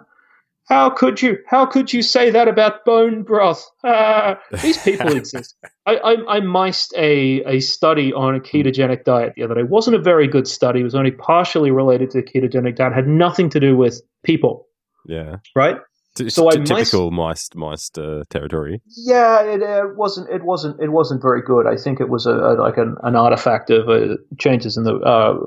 [0.71, 1.37] how could you?
[1.47, 3.69] How could you say that about bone broth?
[3.85, 5.55] Ah, these people exist.
[5.87, 9.61] I, I, I miced a, a study on a ketogenic diet the other day.
[9.63, 10.81] It wasn't a very good study.
[10.81, 12.93] It was only partially related to the ketogenic diet.
[12.93, 14.67] It had nothing to do with people,
[15.07, 15.37] Yeah.
[15.57, 15.77] right?
[16.17, 18.81] T- So I t- might- typical mice mice uh, territory.
[18.97, 20.29] Yeah, it uh, wasn't.
[20.31, 20.81] It wasn't.
[20.81, 21.67] It wasn't very good.
[21.67, 24.97] I think it was a, a like an, an artifact of uh, changes in the.
[24.97, 25.39] Uh,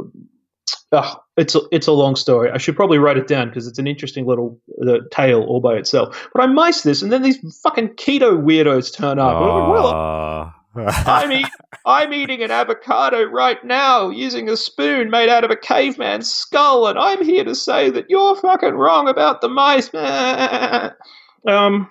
[0.91, 2.51] uh, it's a, it's a long story.
[2.51, 5.75] I should probably write it down because it's an interesting little uh, tale all by
[5.75, 6.29] itself.
[6.33, 9.35] But I mice this, and then these fucking keto weirdos turn up.
[9.35, 11.47] I'm like, well, I'm, eat,
[11.85, 16.87] I'm eating an avocado right now using a spoon made out of a caveman's skull,
[16.87, 19.91] and I'm here to say that you're fucking wrong about the mice.
[21.47, 21.89] um,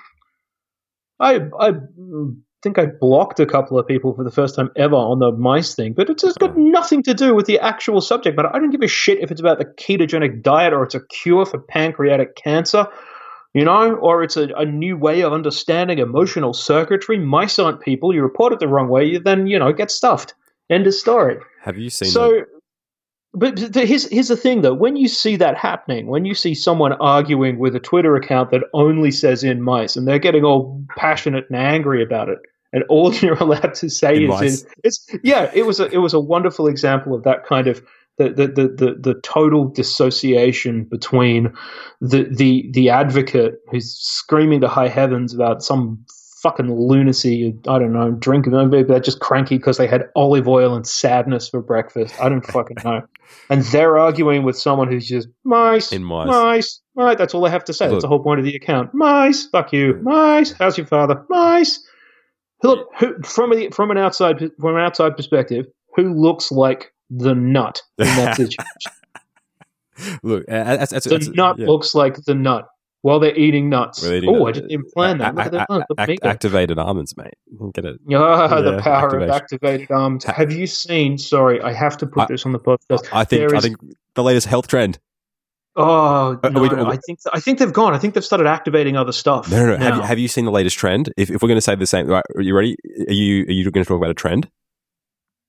[1.19, 1.73] I I
[2.63, 5.75] think I blocked a couple of people for the first time ever on the mice
[5.75, 8.37] thing, but it's just got nothing to do with the actual subject.
[8.37, 11.05] But I don't give a shit if it's about the ketogenic diet or it's a
[11.07, 12.87] cure for pancreatic cancer
[13.55, 17.19] you know, or it's a, a new way of understanding emotional circuitry.
[17.19, 18.15] Mice aren't people.
[18.15, 20.35] You report it the wrong way, you then, you know, get stuffed.
[20.71, 21.37] End of story.
[21.63, 22.47] Have you seen So, the-
[23.35, 24.75] but here's, here's the thing though.
[24.75, 28.63] When you see that happening, when you see someone arguing with a Twitter account that
[28.75, 32.39] only says in mice and they're getting all passionate and angry about it,
[32.73, 35.99] and all you're allowed to say In is in, it's yeah, it was a it
[35.99, 37.83] was a wonderful example of that kind of
[38.19, 41.53] the the the the, the total dissociation between
[42.01, 46.05] the the the advocate who's screaming to high heavens about some
[46.43, 47.55] fucking lunacy.
[47.69, 48.53] I don't know, drinking.
[48.53, 52.15] Maybe they're just cranky because they had olive oil and sadness for breakfast.
[52.21, 53.03] I don't fucking know.
[53.49, 56.29] And they're arguing with someone who's just mice, In mice.
[56.29, 56.81] mice.
[56.95, 57.87] Right, that's all they have to say.
[57.87, 57.95] Look.
[57.95, 58.93] that's the whole point of the account.
[58.93, 60.53] Mice, fuck you, mice.
[60.53, 61.25] How's your father?
[61.31, 61.83] Mice.
[62.63, 67.35] Look, who, from a, from an outside from an outside perspective, who looks like the
[67.35, 68.93] nut in that situation?
[70.23, 71.67] Look, uh, that's, that's, the that's- nut yeah.
[71.67, 72.67] looks like the nut
[73.03, 74.05] while they're eating nuts.
[74.05, 75.35] Eating Oh, I just didn't plan that.
[75.35, 75.71] Look at that.
[75.71, 77.35] Look a- act- activated almonds, mate.
[77.75, 78.01] Get it?
[78.15, 79.23] Ah, the power activation.
[79.23, 80.25] of activated arms.
[80.25, 81.19] Have you seen?
[81.19, 83.09] Sorry, I have to put I- this on the podcast.
[83.13, 83.41] I think.
[83.41, 83.77] There I is- think
[84.15, 84.99] the latest health trend.
[85.75, 87.95] Oh no, we- I think I think they've gone.
[87.95, 89.51] I think they've started activating other stuff.
[89.51, 89.85] No, no, no.
[89.85, 91.11] Have you, have you seen the latest trend?
[91.17, 92.77] If, if we're going to say the same, right, are you ready?
[93.09, 94.51] Are you are you going to talk about a trend?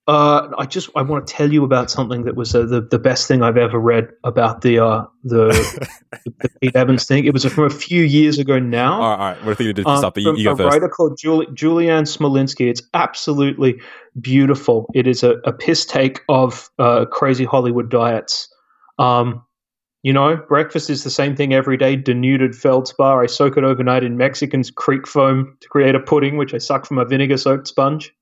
[0.05, 2.99] Uh, I just I want to tell you about something that was uh, the the
[2.99, 5.47] best thing I've ever read about the uh the,
[6.41, 7.23] the Pete Evans thing.
[7.23, 9.01] It was from a few years ago now.
[9.01, 9.45] All right, all right.
[9.45, 10.01] What are you going to do Um.
[10.01, 10.73] But you, you go a first.
[10.73, 12.69] writer called Juli- Julieanne Smolinski.
[12.69, 13.79] It's absolutely
[14.19, 14.89] beautiful.
[14.93, 18.49] It is a, a piss take of uh, crazy Hollywood diets.
[18.99, 19.43] Um,
[20.03, 21.95] you know, breakfast is the same thing every day.
[21.95, 23.23] Denuded feldspar.
[23.23, 26.85] I soak it overnight in Mexican's creek foam to create a pudding, which I suck
[26.85, 28.13] from a vinegar soaked sponge.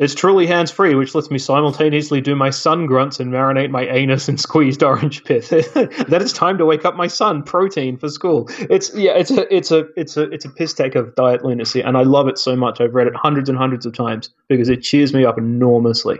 [0.00, 3.82] It's truly hands free, which lets me simultaneously do my sun grunts and marinate my
[3.86, 5.50] anus in squeezed orange pith.
[5.50, 7.44] that it's time to wake up my son.
[7.44, 8.48] Protein for school.
[8.70, 11.80] It's yeah, it's a it's a it's a it's a piss take of diet lunacy,
[11.80, 12.80] and I love it so much.
[12.80, 16.18] I've read it hundreds and hundreds of times because it cheers me up enormously.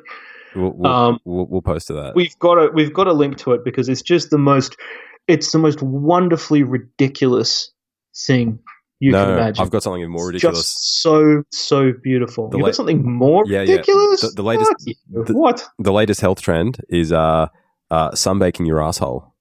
[0.54, 2.14] We'll, we'll, Um, we'll, we'll post to that.
[2.14, 4.76] We've got a we've got to link to it because it's just the most
[5.26, 7.70] it's the most wonderfully ridiculous
[8.16, 8.58] thing
[9.00, 9.62] you no, can imagine.
[9.62, 10.58] I've got something more ridiculous.
[10.74, 12.48] Just so so beautiful.
[12.50, 13.72] The you la- got something more Yeah, yeah.
[13.72, 14.20] ridiculous?
[14.20, 14.72] The- the latest-
[15.10, 15.66] the- what?
[15.78, 17.48] the latest health trend is uh,
[17.90, 19.32] uh, sunbaking your asshole.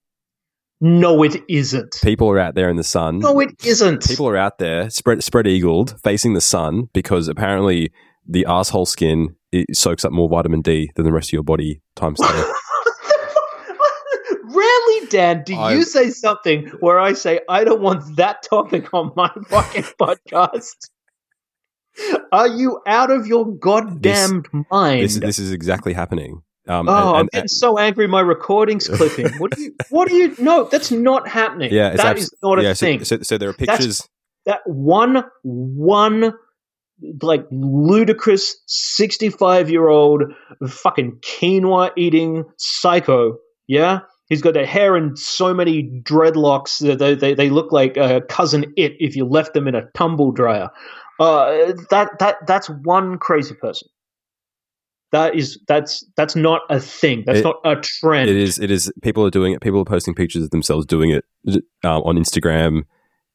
[0.82, 1.97] No, it isn't.
[2.04, 3.19] People are out there in the sun.
[3.19, 4.06] No, it isn't.
[4.06, 7.91] People are out there spread spread eagled, facing the sun because apparently
[8.28, 11.82] the asshole skin it soaks up more vitamin D than the rest of your body
[11.96, 12.46] times ten.
[14.46, 18.94] Rarely, Dan, do I- you say something where I say I don't want that topic
[18.94, 20.76] on my fucking podcast?
[22.32, 25.04] Are you out of your goddamned mind?
[25.04, 26.42] this this is exactly happening.
[26.68, 28.08] Um, oh, and- I'm and- getting so angry.
[28.08, 29.28] My recording's clipping.
[29.39, 29.76] What do you?
[29.89, 30.36] What do you?
[30.39, 31.72] No, that's not happening.
[31.74, 33.04] yeah, it's that abs- is not a yeah, so- thing.
[33.06, 34.10] So, so there are That's- pictures.
[34.46, 36.34] that one one
[37.21, 40.23] like ludicrous 65 year old
[40.67, 43.36] fucking quinoa eating psycho
[43.67, 47.97] yeah he's got their hair in so many dreadlocks that they, they, they look like
[47.97, 50.69] uh, cousin it if you left them in a tumble dryer
[51.19, 53.88] uh, that that that's one crazy person
[55.12, 58.58] that is that's that's not a thing that's It- not a trend It is.
[58.58, 58.91] It is.
[59.03, 59.62] People are doing it.
[59.62, 61.23] People are posting pictures of themselves doing it
[61.84, 62.84] um, on Instagram.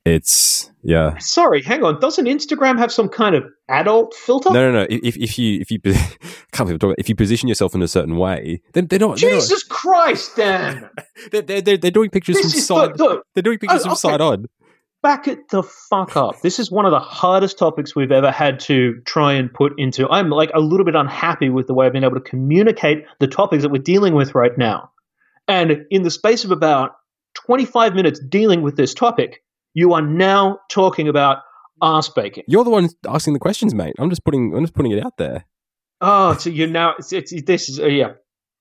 [0.04, 1.18] It's yeah.
[1.18, 4.86] sorry hang on doesn't instagram have some kind of adult filter No, no, no.
[4.88, 5.78] If if you if you
[6.52, 9.18] can't believe if you position yourself in a certain way, then they're not.
[9.18, 10.88] They're, not, jesus christ dan
[11.30, 12.98] they're, they're, they're, they're doing pictures This from side.
[12.98, 13.98] look, look, They're doing pictures Oh, from okay.
[13.98, 14.46] side on.
[15.02, 16.40] back it the fuck up.
[16.40, 20.08] This is one of the hardest topics we've ever had to try and put into.
[20.08, 23.26] I'm like a little bit unhappy with the way I've been able to communicate the
[23.28, 24.90] topics that we're dealing with right now.
[25.46, 26.92] And in the space of about
[27.46, 29.42] 25 minutes dealing with this topic,
[29.74, 31.38] you are now talking about
[31.82, 32.44] ass baking.
[32.48, 33.94] You're the one asking the questions, mate.
[33.98, 34.54] I'm just putting.
[34.54, 35.44] I'm just putting it out there.
[36.00, 38.12] Oh, so you're now, it's, it's, this is, uh, yeah.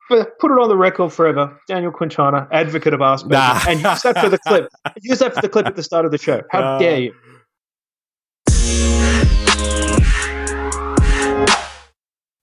[0.09, 1.59] Put it on the record forever.
[1.67, 3.37] Daniel Quintana, advocate of ass baking.
[3.37, 3.61] Nah.
[3.67, 4.69] And use that for the clip.
[5.01, 6.41] Use that for the clip at the start of the show.
[6.49, 7.13] How Uh, dare you?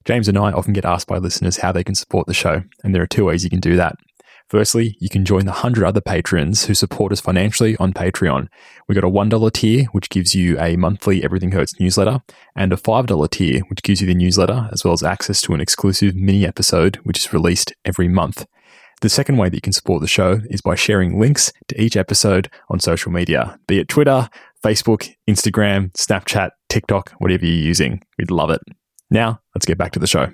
[0.04, 2.94] James and I often get asked by listeners how they can support the show, and
[2.94, 3.96] there are two ways you can do that.
[4.48, 8.48] Firstly, you can join the 100 other patrons who support us financially on Patreon.
[8.86, 12.20] We've got a $1 tier, which gives you a monthly Everything Hurts newsletter,
[12.54, 15.60] and a $5 tier, which gives you the newsletter as well as access to an
[15.60, 18.46] exclusive mini episode, which is released every month.
[19.00, 21.96] The second way that you can support the show is by sharing links to each
[21.96, 24.28] episode on social media, be it Twitter,
[24.64, 28.02] Facebook, Instagram, Snapchat, TikTok, whatever you're using.
[28.18, 28.60] We'd love it.
[29.10, 30.32] Now, let's get back to the show.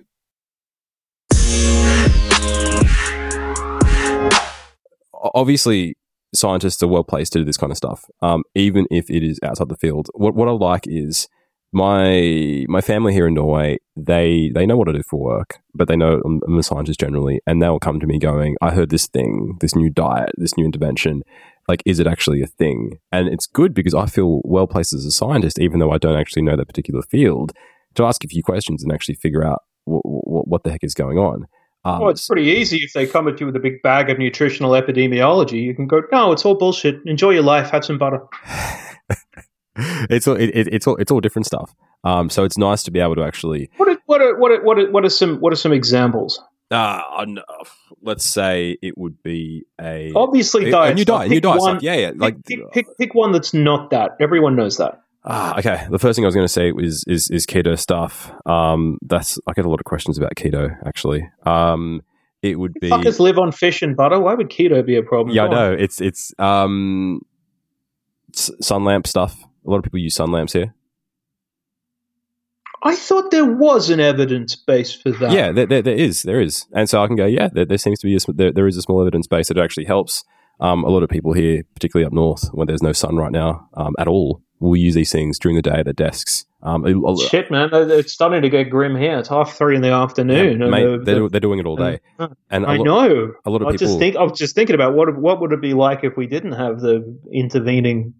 [5.35, 5.97] Obviously
[6.35, 9.39] scientists are well placed to do this kind of stuff, um, even if it is
[9.43, 10.09] outside the field.
[10.15, 11.29] What what I like is
[11.73, 13.79] my my family here in Norway.
[13.97, 17.01] They they know what I do for work, but they know I'm, I'm a scientist
[17.01, 20.57] generally, and they'll come to me going, "I heard this thing, this new diet, this
[20.57, 21.23] new intervention.
[21.69, 25.05] Like, is it actually a thing?" And it's good because I feel well placed as
[25.05, 27.53] a scientist, even though I don't actually know that particular field,
[27.95, 30.95] to ask a few questions and actually figure out what, what, what the heck is
[30.95, 31.47] going on.
[31.85, 34.19] Um, well, it's pretty easy if they come at you with a big bag of
[34.19, 35.63] nutritional epidemiology.
[35.63, 37.01] You can go, no, it's all bullshit.
[37.07, 37.71] Enjoy your life.
[37.71, 38.21] Have some butter.
[39.77, 41.75] it's all it, it's all it's all different stuff.
[42.05, 43.71] Um, so it's nice to be able to actually.
[43.77, 46.43] What are, what are, what are, what are, what are some what are some examples?
[46.71, 47.03] Uh,
[48.01, 50.93] let's say it would be a obviously diet.
[50.93, 51.79] A new diet, new diet one.
[51.81, 52.13] Yeah, yeah.
[52.15, 54.13] Like pick, pick, pick one that's not that.
[54.21, 55.01] Everyone knows that.
[55.25, 55.87] Ah, okay.
[55.91, 58.33] The first thing I was going to say is is, is keto stuff.
[58.47, 61.29] Um, that's I get a lot of questions about keto actually.
[61.45, 62.03] Um,
[62.43, 64.19] it would be fuckers live on fish and butter.
[64.19, 65.37] Why would keto be a problem?
[65.37, 65.73] Yeah, I know.
[65.73, 67.21] It's it's um,
[68.33, 69.37] sun lamp stuff.
[69.67, 70.75] A lot of people use sun lamps here.
[72.83, 75.33] I thought there was an evidence base for that.
[75.33, 77.27] Yeah, there, there, there is, there is, and so I can go.
[77.27, 79.59] Yeah, there, there seems to be a, there, there is a small evidence base that
[79.59, 80.25] actually helps
[80.61, 83.69] um, a lot of people here, particularly up north, when there's no sun right now
[83.75, 86.47] um, at all will use these things during the day at their desks.
[86.63, 86.85] Um,
[87.29, 89.19] Shit, man, it's starting to get grim here.
[89.19, 90.61] It's half three in the afternoon.
[90.61, 92.01] Yeah, mate, the, they're, they're doing it all day.
[92.51, 93.33] And I know.
[93.47, 93.87] A lot of I people.
[93.87, 96.27] Just think, I was just thinking about what what would it be like if we
[96.27, 98.13] didn't have the intervening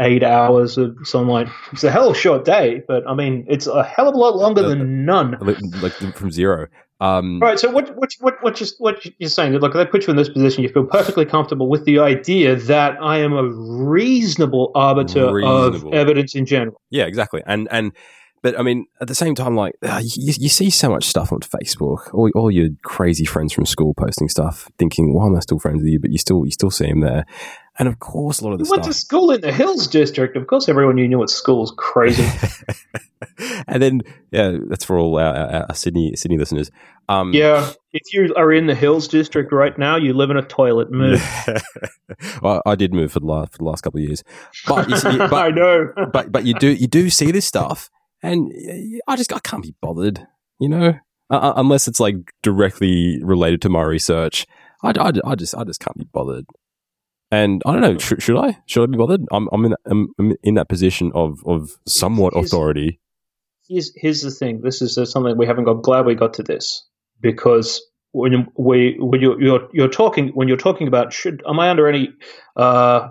[0.00, 1.48] eight hours of sunlight.
[1.72, 4.18] It's a hell of a short day, but I mean, it's a hell of a
[4.18, 5.36] lot longer than none.
[5.40, 6.66] Like from zero.
[7.04, 7.58] Um, All right.
[7.58, 9.52] So what what what what you what you're saying?
[9.52, 10.62] Look, they put you in this position.
[10.62, 15.88] You feel perfectly comfortable with the idea that I am a reasonable arbiter reasonable.
[15.88, 16.80] of evidence in general.
[16.90, 17.42] Yeah, exactly.
[17.46, 17.92] And and
[18.42, 21.32] but I mean, at the same time, like uh, you, you, see so much stuff
[21.32, 25.40] on Facebook, all, all your crazy friends from school posting stuff, thinking, "Why am I
[25.40, 27.26] still friends with you?" But you still you still see them there,
[27.78, 30.36] and of course, a lot of the you went to school in the Hills District.
[30.36, 32.26] Of course, everyone you knew at school is crazy.
[33.66, 36.70] and then, yeah, that's for all our, our, our Sydney Sydney listeners.
[37.08, 40.42] Um, yeah, if you are in the Hills District right now, you live in a
[40.42, 40.90] toilet.
[40.90, 41.22] Move.
[42.42, 44.22] well, I did move for the last for the last couple of years,
[44.66, 45.92] but, you see, but I know.
[46.12, 47.90] but but you do you do see this stuff
[48.24, 48.52] and
[49.06, 50.26] I just I can't be bothered,
[50.58, 50.94] you know,
[51.30, 54.46] uh, unless it's like directly related to my research.
[54.82, 56.46] I, I, I just I just can't be bothered.
[57.34, 58.56] And I don't know, should, should I?
[58.66, 59.22] Should I be bothered?
[59.32, 63.00] I'm I'm in that, I'm, in that position of of somewhat here's, authority.
[63.68, 64.60] Here's here's the thing.
[64.60, 65.82] This is uh, something we haven't got.
[65.82, 66.86] Glad we got to this
[67.20, 71.70] because when we when you're you're, you're talking when you're talking about should am I
[71.70, 72.10] under any
[72.54, 73.08] uh,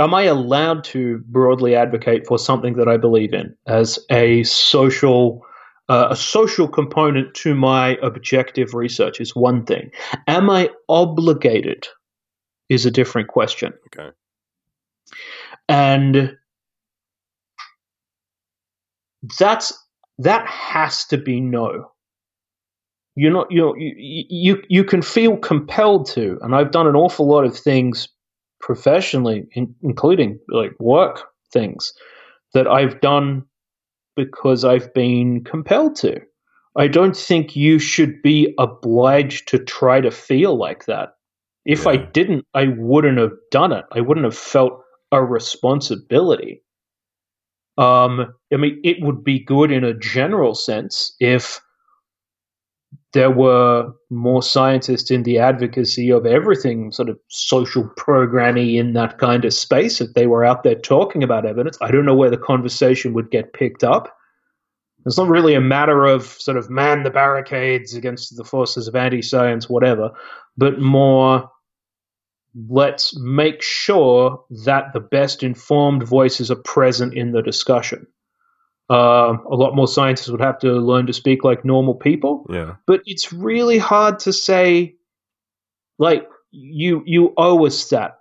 [0.00, 5.46] am I allowed to broadly advocate for something that I believe in as a social
[5.88, 9.92] uh, a social component to my objective research is one thing.
[10.26, 11.86] Am I obligated?
[12.68, 13.72] Is a different question.
[13.86, 14.10] Okay.
[15.68, 16.36] And
[19.38, 19.72] that's
[20.18, 21.90] that has to be no.
[23.14, 26.96] You're not you know, you you you can feel compelled to, and I've done an
[26.96, 28.08] awful lot of things
[28.60, 31.92] professionally, in, including like work things
[32.52, 33.44] that I've done
[34.16, 36.20] because I've been compelled to.
[36.76, 41.15] I don't think you should be obliged to try to feel like that.
[41.66, 41.90] If yeah.
[41.90, 43.84] I didn't, I wouldn't have done it.
[43.92, 44.80] I wouldn't have felt
[45.12, 46.62] a responsibility.
[47.76, 51.60] Um, I mean, it would be good in a general sense if
[53.12, 59.18] there were more scientists in the advocacy of everything sort of social programming in that
[59.18, 62.30] kind of space if they were out there talking about evidence i don't know where
[62.30, 64.14] the conversation would get picked up
[65.06, 68.94] it's not really a matter of sort of man the barricades against the forces of
[68.94, 70.10] anti-science whatever
[70.56, 71.50] but more
[72.68, 78.06] let's make sure that the best informed voices are present in the discussion
[78.88, 82.46] uh, a lot more scientists would have to learn to speak like normal people.
[82.48, 82.76] Yeah.
[82.86, 84.94] But it's really hard to say,
[85.98, 88.18] like, you you owe us that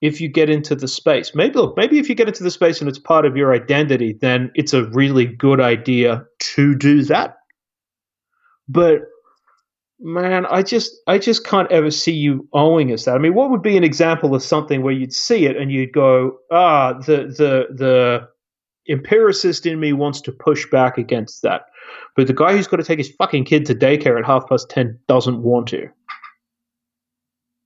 [0.00, 1.34] if you get into the space.
[1.34, 4.16] Maybe look, maybe if you get into the space and it's part of your identity,
[4.20, 7.38] then it's a really good idea to do that.
[8.68, 9.02] But
[10.04, 13.14] Man, I just I just can't ever see you owing us that.
[13.14, 15.92] I mean, what would be an example of something where you'd see it and you'd
[15.92, 18.28] go, ah, the the the
[18.88, 21.66] empiricist in me wants to push back against that.
[22.16, 24.68] But the guy who's got to take his fucking kid to daycare at half past
[24.68, 25.88] ten doesn't want to.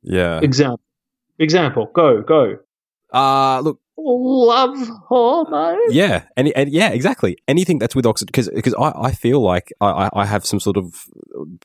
[0.03, 0.41] Yeah.
[0.43, 0.81] Example.
[1.39, 1.91] Example.
[1.95, 2.59] Go, go.
[3.17, 4.77] Uh look, Love
[5.09, 5.79] hormone.
[5.89, 7.37] yeah, and, and yeah, exactly.
[7.49, 10.77] Anything that's with oxytocin, because because I, I feel like I, I- have some sort
[10.77, 10.95] of,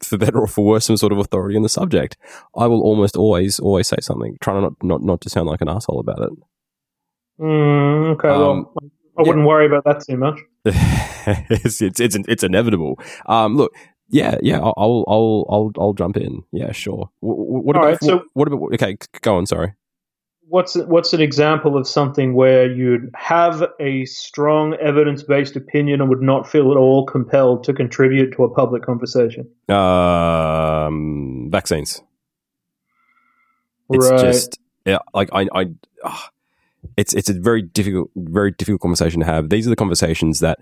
[0.02, 2.16] for better or for worse, some sort of authority on the subject.
[2.56, 5.62] I will almost always always say something, trying to not not, not to sound like
[5.62, 6.30] an asshole about it.
[7.40, 10.40] Mm, okay, Um, well, I wouldn't worry about that too much.
[10.66, 13.00] it's, it's it's it's inevitable.
[13.28, 13.74] Um, look,
[14.10, 16.44] yeah, yeah, I'll I'll I'll I'll, I'll jump in.
[16.52, 17.10] Yeah, sure.
[17.20, 18.74] What, what about right, so- what, what about?
[18.76, 19.46] Okay, go on.
[19.46, 19.74] Sorry.
[20.48, 26.10] What's what's an example of something where you'd have a strong evidence based opinion and
[26.10, 29.50] would not feel at all compelled to contribute to a public conversation?
[29.70, 32.02] Um, vaccines.
[33.92, 34.20] It's right.
[34.20, 35.66] just yeah, like I I.
[36.04, 36.30] ah,
[36.98, 39.50] it's it's a very difficult very difficult conversation to have.
[39.50, 40.60] These are the conversations that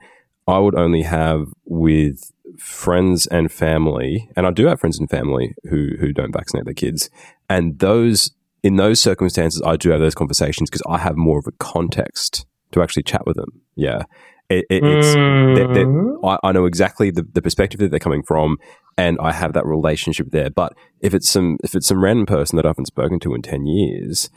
[0.47, 5.55] I would only have with friends and family, and I do have friends and family
[5.69, 7.09] who who don't vaccinate their kids,
[7.49, 8.31] and those
[8.63, 12.45] in those circumstances, I do have those conversations because I have more of a context
[12.71, 13.61] to actually chat with them.
[13.75, 14.03] Yeah,
[14.49, 16.19] it, it, it's they're- they're- Mm.
[16.43, 18.57] I, I know exactly the, the perspective that they're coming from,
[18.97, 20.49] and I have that relationship there.
[20.49, 23.41] But if it's some if it's some random person that I haven't spoken to in
[23.41, 24.29] ten years,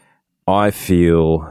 [0.46, 1.44] I feel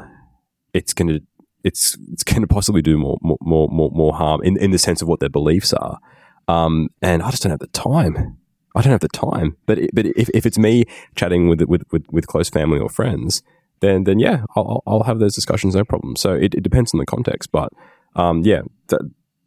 [0.74, 1.20] it's gonna
[1.64, 5.02] it's it's gonna possibly do more more more more, more harm in, in the sense
[5.02, 6.00] of what their beliefs are.
[6.48, 8.38] Um, and I just don't have the time.
[8.76, 9.58] I don't have the time.
[9.66, 12.90] But it, but if, if it's me chatting with, with with with close family or
[12.90, 13.42] friends,
[13.82, 16.16] then then yeah, I'll I'll have those discussions, no problem.
[16.16, 17.70] So it, it depends on the context, but
[18.16, 19.02] um, yeah, th-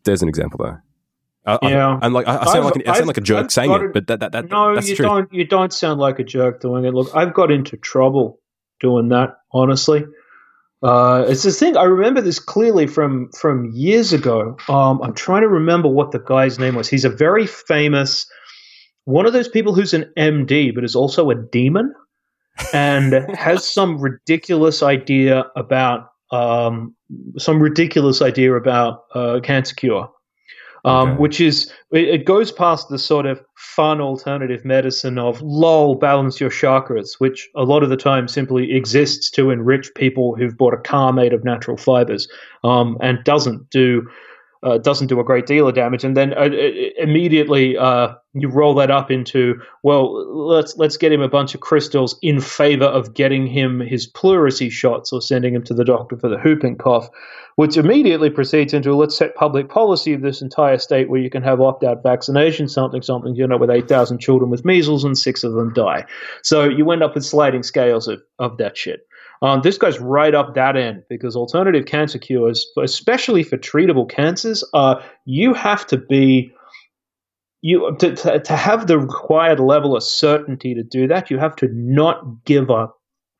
[0.05, 0.83] there's an example there.
[1.47, 1.99] I, I- Yeah.
[2.03, 3.53] and like I, I sound I've- like an, I sound I've- like a jerk I've
[3.53, 5.33] saying it, but that that, that No, that's you don't.
[5.33, 6.95] You don't sound like a jerk doing it.
[6.95, 8.41] Look, I've got into trouble
[8.81, 9.37] doing that.
[9.53, 10.05] Honestly,
[10.83, 11.77] uh, it's this thing.
[11.77, 14.57] I remember this clearly from from years ago.
[14.68, 16.89] Um, I'm trying to remember what the guy's name was.
[16.89, 18.27] He's a very famous
[19.05, 21.92] one of those people who's an MD, but is also a demon,
[22.72, 26.94] and has some ridiculous idea about um,
[27.38, 30.11] some ridiculous idea about uh, cancer cure
[30.84, 31.20] um, Okay.
[31.20, 36.40] which is it, it goes past the sort of fun alternative medicine of lol balance
[36.40, 40.74] your chakras which a lot of the time simply exists to enrich people who've bought
[40.74, 42.28] a car made of natural fibers
[42.64, 44.07] um, and doesn't do
[44.65, 46.49] uh, doesn't do a great deal of damage and then uh,
[46.99, 50.12] immediately uh, you roll that up into well
[50.49, 54.71] let's let's get him a bunch of crystals in favor of getting him his pleurisy
[54.71, 57.09] shots or sending him to the doctor for the whooping cough
[57.57, 61.43] which immediately proceeds into let's set public policy of this entire state where you can
[61.43, 65.53] have opt-out vaccination, something, something, you know, with 8,000 children with measles and six of
[65.53, 66.05] them die.
[66.43, 69.07] So you end up with sliding scales of, of that shit.
[69.45, 74.64] Um, this goes right up that end because alternative cancer cures, especially for treatable cancers,
[74.72, 76.51] uh, you have to be
[77.61, 81.30] you to, to, to have the required level of certainty to do that.
[81.30, 82.88] You have to not give a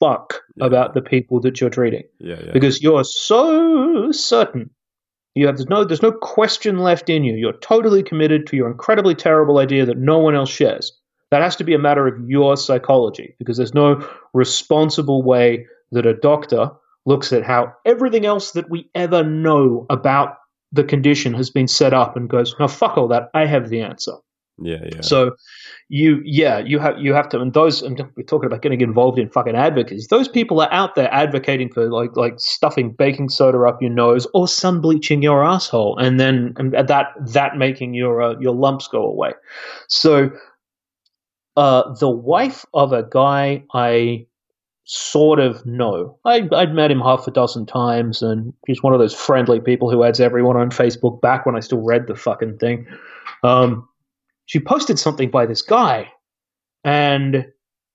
[0.00, 0.66] fuck Yeah.
[0.66, 2.52] about the people that you're treating yeah, yeah.
[2.52, 4.70] because you're so certain.
[5.34, 7.34] You have there's no there's no question left in you.
[7.34, 10.92] You're totally committed to your incredibly terrible idea that no one else shares.
[11.30, 16.07] That has to be a matter of your psychology because there's no responsible way that
[16.07, 16.70] a doctor
[17.07, 20.37] looks at how everything else that we ever know about
[20.72, 23.30] the condition has been set up and goes, "No, fuck all that.
[23.35, 24.14] I have the answer."
[24.62, 25.01] yeah, yeah.
[25.01, 25.35] So
[25.89, 29.18] you yeah, you have you have to and those and we're talking about getting involved
[29.18, 30.07] in fucking advocacy.
[30.09, 34.26] Those people are out there advocating for like like stuffing baking soda up your nose
[34.32, 38.87] or sun bleaching your asshole and then and that that making your uh, your lumps
[38.87, 39.32] go away.
[39.89, 40.30] So
[41.57, 44.26] uh the wife of a guy I
[44.85, 46.18] sort of know.
[46.24, 49.91] I, I'd met him half a dozen times, and he's one of those friendly people
[49.91, 52.87] who adds everyone on Facebook back when I still read the fucking thing.
[53.43, 53.89] Um,
[54.47, 56.12] she posted something by this guy,
[56.85, 57.47] and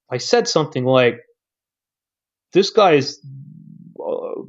[0.10, 1.20] I said something like,
[2.54, 3.24] "This guy is
[4.00, 4.42] uh,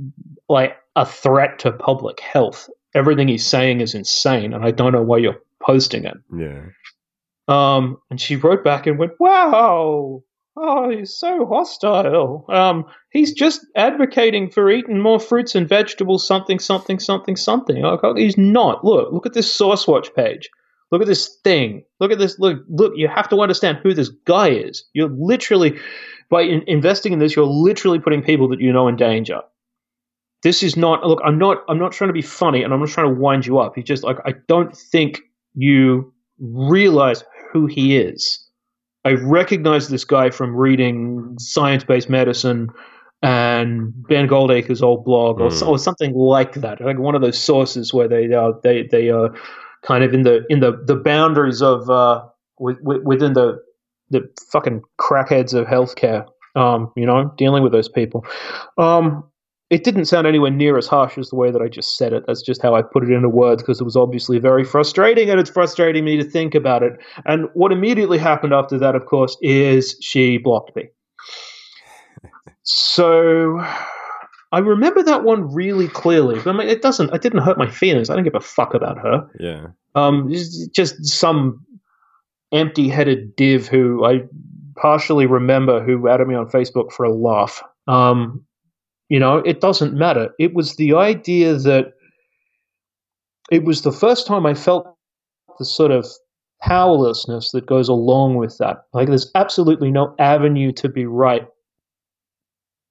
[0.49, 2.70] like a threat to public health.
[2.95, 6.62] Everything he's saying is insane, and I don't know why you're posting it." yeah.
[7.49, 10.22] Um, and she wrote back and went, "Wow,
[10.61, 12.44] oh, he's so hostile.
[12.48, 16.26] Um, he's just advocating for eating more fruits and vegetables.
[16.26, 17.82] Something, something, something, something.
[17.82, 18.84] Like, oh, he's not.
[18.84, 20.50] Look, look at this Source Watch page.
[20.90, 21.84] Look at this thing.
[22.00, 22.38] Look at this.
[22.38, 22.92] Look, look.
[22.96, 24.84] You have to understand who this guy is.
[24.92, 25.78] You're literally
[26.30, 29.40] by in- investing in this, you're literally putting people that you know in danger."
[30.42, 31.20] This is not look.
[31.24, 31.64] I'm not.
[31.68, 33.76] I'm not trying to be funny, and I'm not trying to wind you up.
[33.76, 35.20] You just like I don't think
[35.54, 38.49] you realize who he is.
[39.05, 42.68] I recognized this guy from reading Science Based Medicine
[43.22, 45.68] and Ben Goldacre's old blog or, Mm.
[45.68, 46.80] or something like that.
[46.80, 49.34] Like one of those sources where they uh, they they are
[49.82, 52.22] kind of in the in the the boundaries of uh,
[52.59, 53.59] with, with, within the
[54.11, 56.26] the fucking crackheads of healthcare.
[56.57, 58.26] Um, you know, dealing with those people.
[58.76, 59.22] Um,
[59.70, 62.24] it didn't sound anywhere near as harsh as the way that I just said it.
[62.26, 65.38] That's just how I put it into words because it was obviously very frustrating and
[65.38, 66.94] it's frustrating me to think about it.
[67.24, 70.88] And what immediately happened after that, of course, is she blocked me.
[72.64, 73.64] So
[74.50, 76.40] I remember that one really clearly.
[76.40, 78.10] But I mean, it doesn't, it didn't hurt my feelings.
[78.10, 79.30] I don't give a fuck about her.
[79.38, 79.68] Yeah.
[79.94, 81.64] Um, just, just some
[82.50, 84.22] empty-headed div who I
[84.74, 87.62] partially remember who added me on Facebook for a laugh.
[87.86, 88.44] Um,
[89.11, 90.30] you know, it doesn't matter.
[90.38, 91.92] It was the idea that
[93.50, 94.86] it was the first time I felt
[95.58, 96.06] the sort of
[96.62, 98.84] powerlessness that goes along with that.
[98.94, 101.46] Like, there's absolutely no avenue to be right.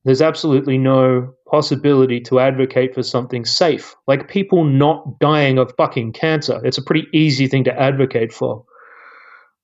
[0.03, 3.95] There's absolutely no possibility to advocate for something safe.
[4.07, 6.59] Like people not dying of fucking cancer.
[6.63, 8.65] It's a pretty easy thing to advocate for.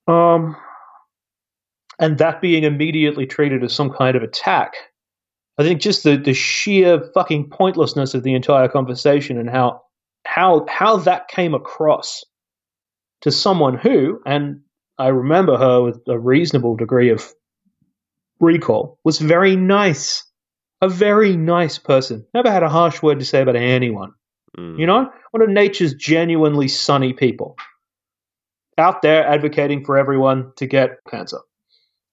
[0.08, 0.56] Um,
[2.00, 4.74] and that being immediately treated as some kind of attack.
[5.58, 9.82] I think just the, the sheer fucking pointlessness of the entire conversation and how
[10.26, 12.24] how how that came across
[13.22, 14.62] to someone who, and
[14.98, 17.34] I remember her with a reasonable degree of
[18.40, 20.24] recall, was very nice.
[20.82, 22.26] A very nice person.
[22.34, 24.14] Never had a harsh word to say about anyone.
[24.58, 24.78] Mm.
[24.78, 27.56] You know, one of nature's genuinely sunny people.
[28.78, 31.40] Out there advocating for everyone to get cancer.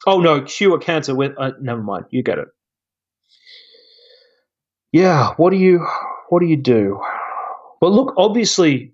[0.07, 1.33] Oh no, cure cancer with.
[1.37, 2.49] Uh, never mind, you get it.
[4.93, 5.87] Yeah, what do you,
[6.29, 7.01] what do you do?
[7.81, 8.93] Well, look, obviously,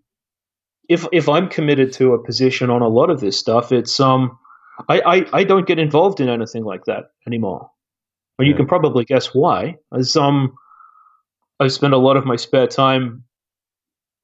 [0.89, 4.39] if if I'm committed to a position on a lot of this stuff, it's um,
[4.89, 7.71] I I, I don't get involved in anything like that anymore.
[8.39, 9.77] And you can probably guess why.
[9.93, 10.55] As um,
[11.59, 13.25] I spend a lot of my spare time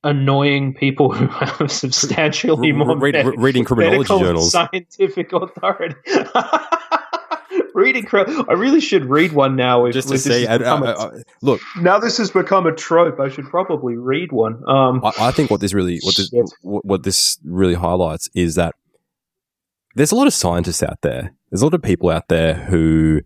[0.05, 4.53] annoying people who have substantially more re- read- med- reading criminology journals.
[4.53, 5.97] scientific authority.
[7.75, 9.85] reading, I really should read one now.
[9.87, 12.31] If, Just to if see, has and, become a- uh, uh, look, now this has
[12.31, 13.21] become a trope.
[13.21, 14.63] I should probably read one.
[14.69, 16.47] Um, I, I think what this really, what this, Shit.
[16.63, 18.75] what this really highlights is that
[19.97, 21.35] there's a lot of scientists out there.
[21.51, 23.21] There's a lot of people out there who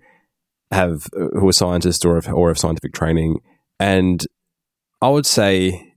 [0.70, 3.38] have who are scientists or have, or have scientific training,
[3.80, 4.26] and
[5.00, 5.94] I would say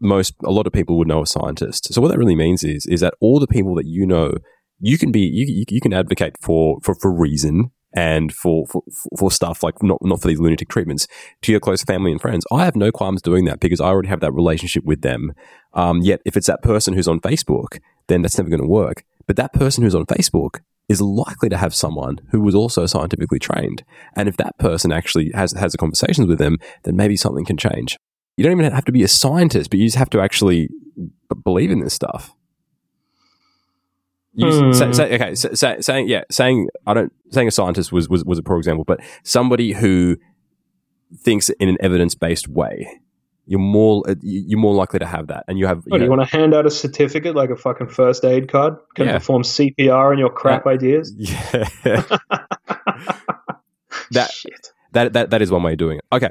[0.00, 1.92] most a lot of people would know a scientist.
[1.92, 4.32] So what that really means is is that all the people that you know,
[4.80, 8.82] you can be you, you, can advocate for for for reason and for, for
[9.16, 11.06] for stuff like not not for these lunatic treatments
[11.42, 12.44] to your close family and friends.
[12.52, 15.32] I have no qualms doing that because I already have that relationship with them.
[15.74, 19.04] Um, yet if it's that person who's on Facebook, then that's never going to work.
[19.26, 23.38] But that person who's on Facebook is likely to have someone who was also scientifically
[23.38, 23.84] trained.
[24.16, 27.56] And if that person actually has has a conversations with them, then maybe something can
[27.56, 27.96] change.
[28.36, 31.36] You don't even have to be a scientist, but you just have to actually b-
[31.44, 32.32] believe in this stuff.
[34.40, 34.72] You Hmm.
[34.72, 38.24] say, say, okay, say, say, saying yeah, saying I don't saying a scientist was, was
[38.24, 40.16] was a poor example, but somebody who
[41.24, 42.86] thinks in an evidence based way,
[43.46, 46.04] you're more uh, you- you're more likely to have that, and you have what, do
[46.04, 48.74] you know- want to hand out a certificate like a fucking first aid card?
[48.94, 49.14] Can Yeah.
[49.18, 51.12] perform CPR on your crap ideas?
[51.18, 51.66] yeah.
[54.12, 54.72] That- Shit.
[54.92, 56.04] that that that is one way of doing it.
[56.12, 56.30] Okay.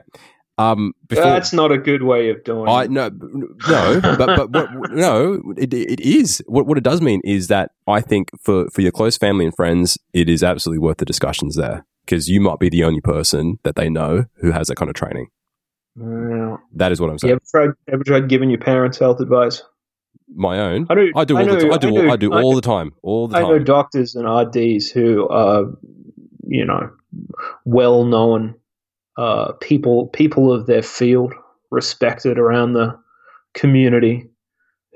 [0.60, 2.92] Um, before That's not a good way of doing I it.
[2.92, 7.48] no no, but but what, no, it, it is what what it does mean is
[7.48, 11.06] that I think for for your close family and friends, it is absolutely worth the
[11.06, 14.78] discussions there because you might be the only person that they know who has that
[14.78, 15.28] kind of training.
[16.74, 17.32] That is what I'm you saying.
[17.34, 19.64] ever tried, ever tried giving your parents health advice?
[20.34, 20.88] My own.
[20.90, 21.08] I know.
[21.16, 21.74] I do all know, the time.
[21.74, 21.92] I do.
[21.92, 22.94] know- all, I do all the time.
[23.02, 25.66] All the I know doctors and RDs who are,
[26.48, 26.90] you know,
[27.66, 28.56] well known
[29.18, 31.34] uh, people, people of their field,
[31.72, 32.98] respected around the
[33.54, 34.30] community,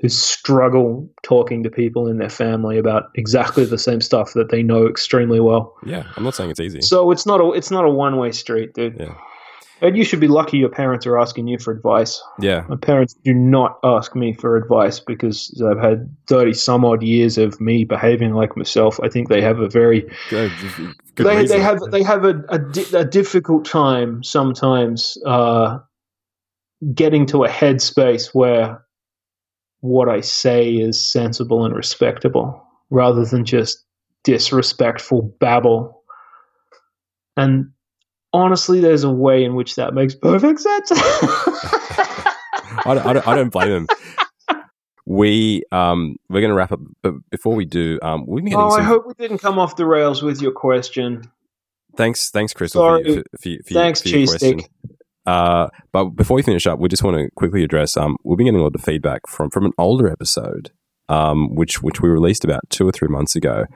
[0.00, 4.62] who struggle talking to people in their family about exactly the same stuff that they
[4.62, 5.74] know extremely well.
[5.86, 6.80] Yeah, I'm not saying it's easy.
[6.80, 8.98] So it's not a it's not a one way street, dude.
[8.98, 9.14] Yeah.
[9.82, 12.22] And you should be lucky your parents are asking you for advice.
[12.38, 17.02] Yeah, My parents do not ask me for advice because I've had 30 some odd
[17.02, 19.00] years of me behaving like myself.
[19.02, 20.52] I think they have a very good.
[21.16, 21.56] good they, reason.
[21.56, 25.78] they have they have a, a, di- a difficult time sometimes uh,
[26.94, 28.84] getting to a headspace where
[29.80, 33.84] what I say is sensible and respectable rather than just
[34.22, 36.04] disrespectful babble.
[37.36, 37.71] And
[38.32, 40.90] honestly, there's a way in which that makes perfect sense.
[42.84, 43.86] I don't, I don't, I don't blame them.
[45.04, 48.70] we um we're going to wrap up, but before we do, um we've been Oh,
[48.70, 48.80] some.
[48.80, 51.22] I hope we didn't come off the rails with your question.
[51.96, 52.80] thanks, thanks, Crystal.
[52.82, 53.02] Sorry.
[53.04, 54.60] For, for, for, for, Thanks, for cheese question.
[54.60, 54.70] stick.
[55.26, 57.96] Uh, but before we finish up, we just want to quickly address.
[57.96, 60.70] Um, we've been getting a lot of feedback from from an older episode,
[61.08, 63.66] um, which which we released about two or three months ago.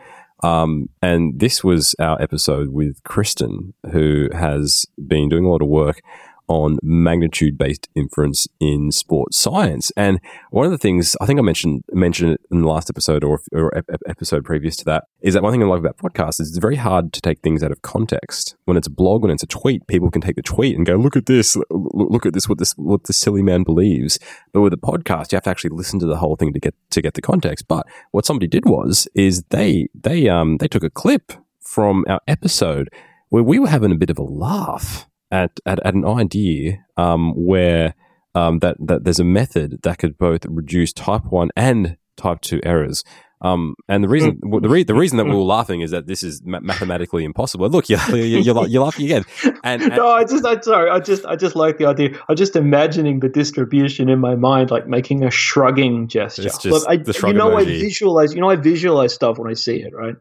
[0.42, 5.68] Um, and this was our episode with Kristin, who has been doing a lot of
[5.68, 6.02] work
[6.48, 9.92] on magnitude based inference in sports science.
[9.96, 10.20] And
[10.50, 13.40] one of the things I think I mentioned mentioned it in the last episode or,
[13.52, 16.40] or ep- ep- episode previous to that is that one thing I love about podcasts
[16.40, 18.56] is it's very hard to take things out of context.
[18.64, 20.96] When it's a blog, when it's a tweet, people can take the tweet and go,
[20.96, 21.56] "Look at this!
[21.70, 22.48] Look, at this!
[22.48, 24.18] What this what this silly man believes."
[24.52, 26.74] But with a podcast, you have to actually listen to the whole thing to get
[26.90, 27.66] to get the context.
[27.68, 32.20] But what somebody did was is they they um they took a clip from our
[32.28, 32.88] episode
[33.28, 37.32] where we were having a bit of a laugh at at, at an idea um,
[37.34, 37.94] where
[38.34, 42.60] um, that that there's a method that could both reduce type one and type two
[42.64, 43.04] errors.
[43.42, 46.22] Um, and the reason the, re- the reason that we were laughing is that this
[46.22, 47.68] is ma- mathematically impossible.
[47.68, 49.24] Look, you're you're, you're, you're laughing again.
[49.62, 50.90] And, and no, I just, I'm sorry.
[50.90, 52.18] I just, I just like the idea.
[52.28, 56.46] I'm just imagining the distribution in my mind, like making a shrugging gesture.
[56.46, 58.34] It's just Look, I, the shrug you know, I visualize.
[58.34, 59.94] You know, I visualize stuff when I see it.
[59.94, 60.16] Right.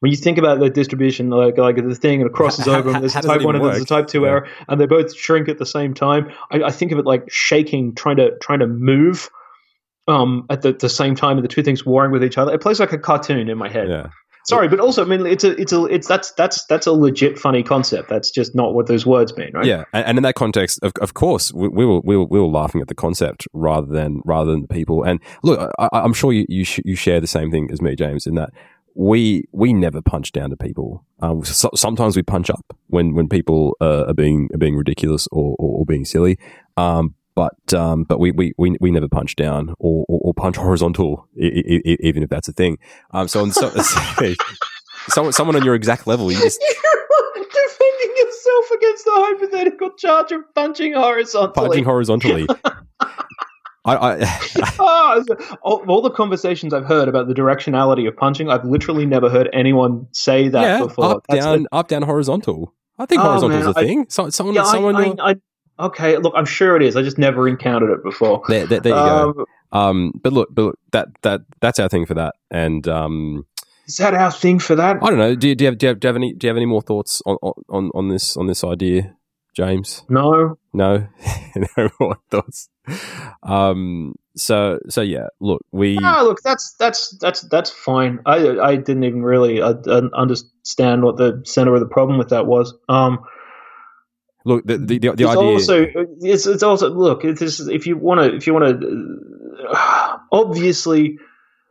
[0.00, 2.90] When you think about the distribution, like like the thing, and it crosses How- over,
[2.94, 4.28] and there's a type one and there's a type two Yeah.
[4.28, 6.30] error, and they both shrink at the same time.
[6.50, 9.30] I, I think of it like shaking, trying to trying to move,
[10.08, 12.52] um, at the, the same time, and the two things warring with each other.
[12.52, 13.88] It plays like a cartoon in my head.
[13.88, 14.08] yeah.
[14.48, 17.36] Sorry, but also, I mean, it's a, it's a, it's that's that's that's a legit
[17.36, 18.08] funny concept.
[18.08, 19.64] That's just not what those words mean, right?
[19.66, 22.38] Yeah, and, and in that context, of, of course, we, we were we were we
[22.38, 25.02] were laughing at the concept rather than rather than the people.
[25.02, 27.96] And look, I, I'm sure you you, sh- you share the same thing as me,
[27.96, 28.50] James, in that
[28.98, 31.04] we we never punch down to people.
[31.20, 35.28] Um, so, sometimes we punch up when when people uh, are being are being ridiculous
[35.30, 36.38] or, or, or being silly.
[36.76, 40.56] Um, but um, but we, we, we, we never punch down or, or, or punch
[40.56, 42.78] horizontal, e- e- e- even if that's a thing.
[43.10, 43.70] Um, so, so
[45.08, 50.32] someone someone on your exact level, you just You're defending yourself against the hypothetical charge
[50.32, 51.52] of punching horizontally.
[51.68, 52.46] punching horizontally.
[53.86, 54.40] I, I
[54.80, 55.22] Ah,
[55.62, 59.48] all, all the conversations I've heard about the directionality of punching, I've literally never heard
[59.52, 61.04] anyone say that yeah, before.
[61.04, 62.74] up That's down, up down, horizontal.
[62.98, 64.06] I think Oh, horizontal is a I- thing.
[64.08, 66.96] So, someone, yeah, someone, I, I, I, okay, look, I'm sure it is.
[66.96, 68.42] I just never encountered it before.
[68.48, 69.46] there, there, there you Um, go.
[69.72, 72.34] Um, but look, but look, that that that's our thing for that.
[72.50, 73.44] And um,
[73.86, 74.98] Is that our thing for that?
[75.02, 75.34] I don't know.
[75.34, 76.56] Do you, do you have do you have, do you have any do you have
[76.56, 77.36] any more thoughts on
[77.68, 79.14] on on this on this idea,
[79.56, 80.04] James?
[80.08, 80.56] No.
[80.76, 81.08] No,
[81.78, 82.68] no more thoughts.
[83.42, 84.14] Um.
[84.36, 85.28] So so yeah.
[85.40, 88.20] Look, we No, look, that's that's that's that's fine.
[88.26, 92.28] I I didn't even really uh, uh, understand what the center of the problem with
[92.28, 92.74] that was.
[92.90, 93.20] Um,
[94.44, 95.42] look the the, the, the it's idea.
[95.42, 95.86] also
[96.20, 101.18] it's it's also look it's just, if you want to if you want to obviously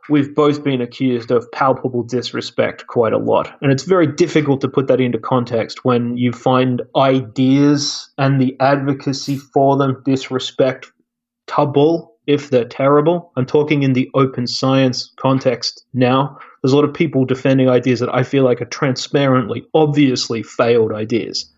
[0.08, 3.56] we've both been accused of palpable disrespect quite a lot.
[3.60, 8.56] And it's very difficult to put that into context when you find ideas and the
[8.60, 13.32] advocacy for them disrespectable if they're terrible.
[13.36, 16.38] I'm talking in the open science context now.
[16.62, 20.92] There's a lot of people defending ideas that i feel like are transparently obviously failed
[20.92, 21.50] ideas.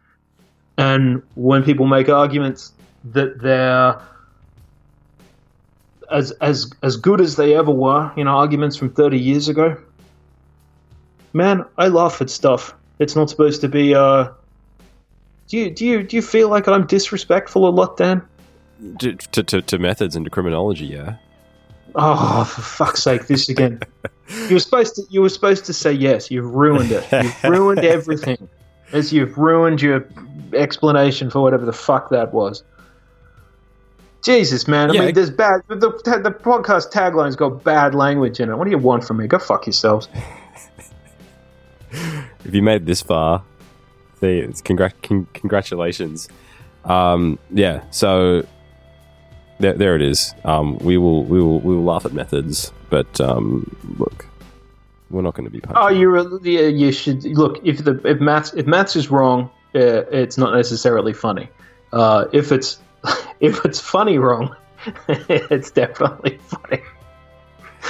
[0.76, 2.72] And when people make arguments
[3.04, 3.98] that they're
[6.10, 9.76] as as as good as they ever were, you know, arguments from 30 years ago.
[11.32, 12.74] Man, I laugh at stuff.
[12.98, 14.28] It's not supposed to be uh
[15.48, 18.22] do you do you do you feel like I'm disrespectful a lot, Dan?
[18.98, 21.16] to, to, to, to methods and to criminology, yeah.
[21.94, 23.80] Oh, for fuck's sake, this again.
[24.50, 26.30] You were supposed to you were supposed to say yes.
[26.30, 27.02] You've ruined it.
[27.10, 28.46] You've ruined everything.
[28.92, 30.06] As you've ruined your
[30.52, 32.62] explanation for whatever the fuck that was.
[34.24, 34.90] Jesus, man.
[34.90, 35.00] I Yeah.
[35.06, 35.62] mean, there's bad.
[35.68, 38.56] The, the, the podcast tagline's got bad language in it.
[38.56, 39.26] What do you want from me?
[39.26, 40.08] Go fuck yourselves.
[42.44, 43.42] If you made it this far,
[44.20, 46.28] see, it's congrat- con- congratulations.
[46.84, 48.46] Um, yeah, so
[49.58, 50.34] there, there it is.
[50.44, 54.26] Um, we will we will we will laugh at methods, but um, look,
[55.10, 55.60] we're not going to be.
[55.74, 60.38] Oh, you you should look if the if maths if maths is wrong, uh, it's
[60.38, 61.48] not necessarily funny.
[61.92, 62.78] Uh, if it's
[63.40, 64.54] if it's funny wrong,
[65.08, 66.82] it's definitely funny.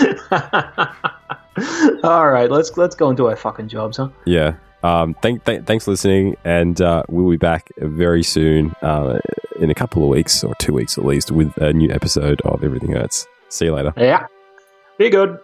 [2.04, 4.08] All right, let's let's go into our fucking jobs, huh?
[4.24, 4.54] Yeah.
[4.84, 9.18] Um, thank, th- thanks for listening, and uh, we'll be back very soon, uh,
[9.58, 12.62] in a couple of weeks or two weeks at least, with a new episode of
[12.62, 13.26] Everything Hertz.
[13.48, 13.92] See you later.
[13.96, 14.26] Yeah,
[14.96, 15.36] be good.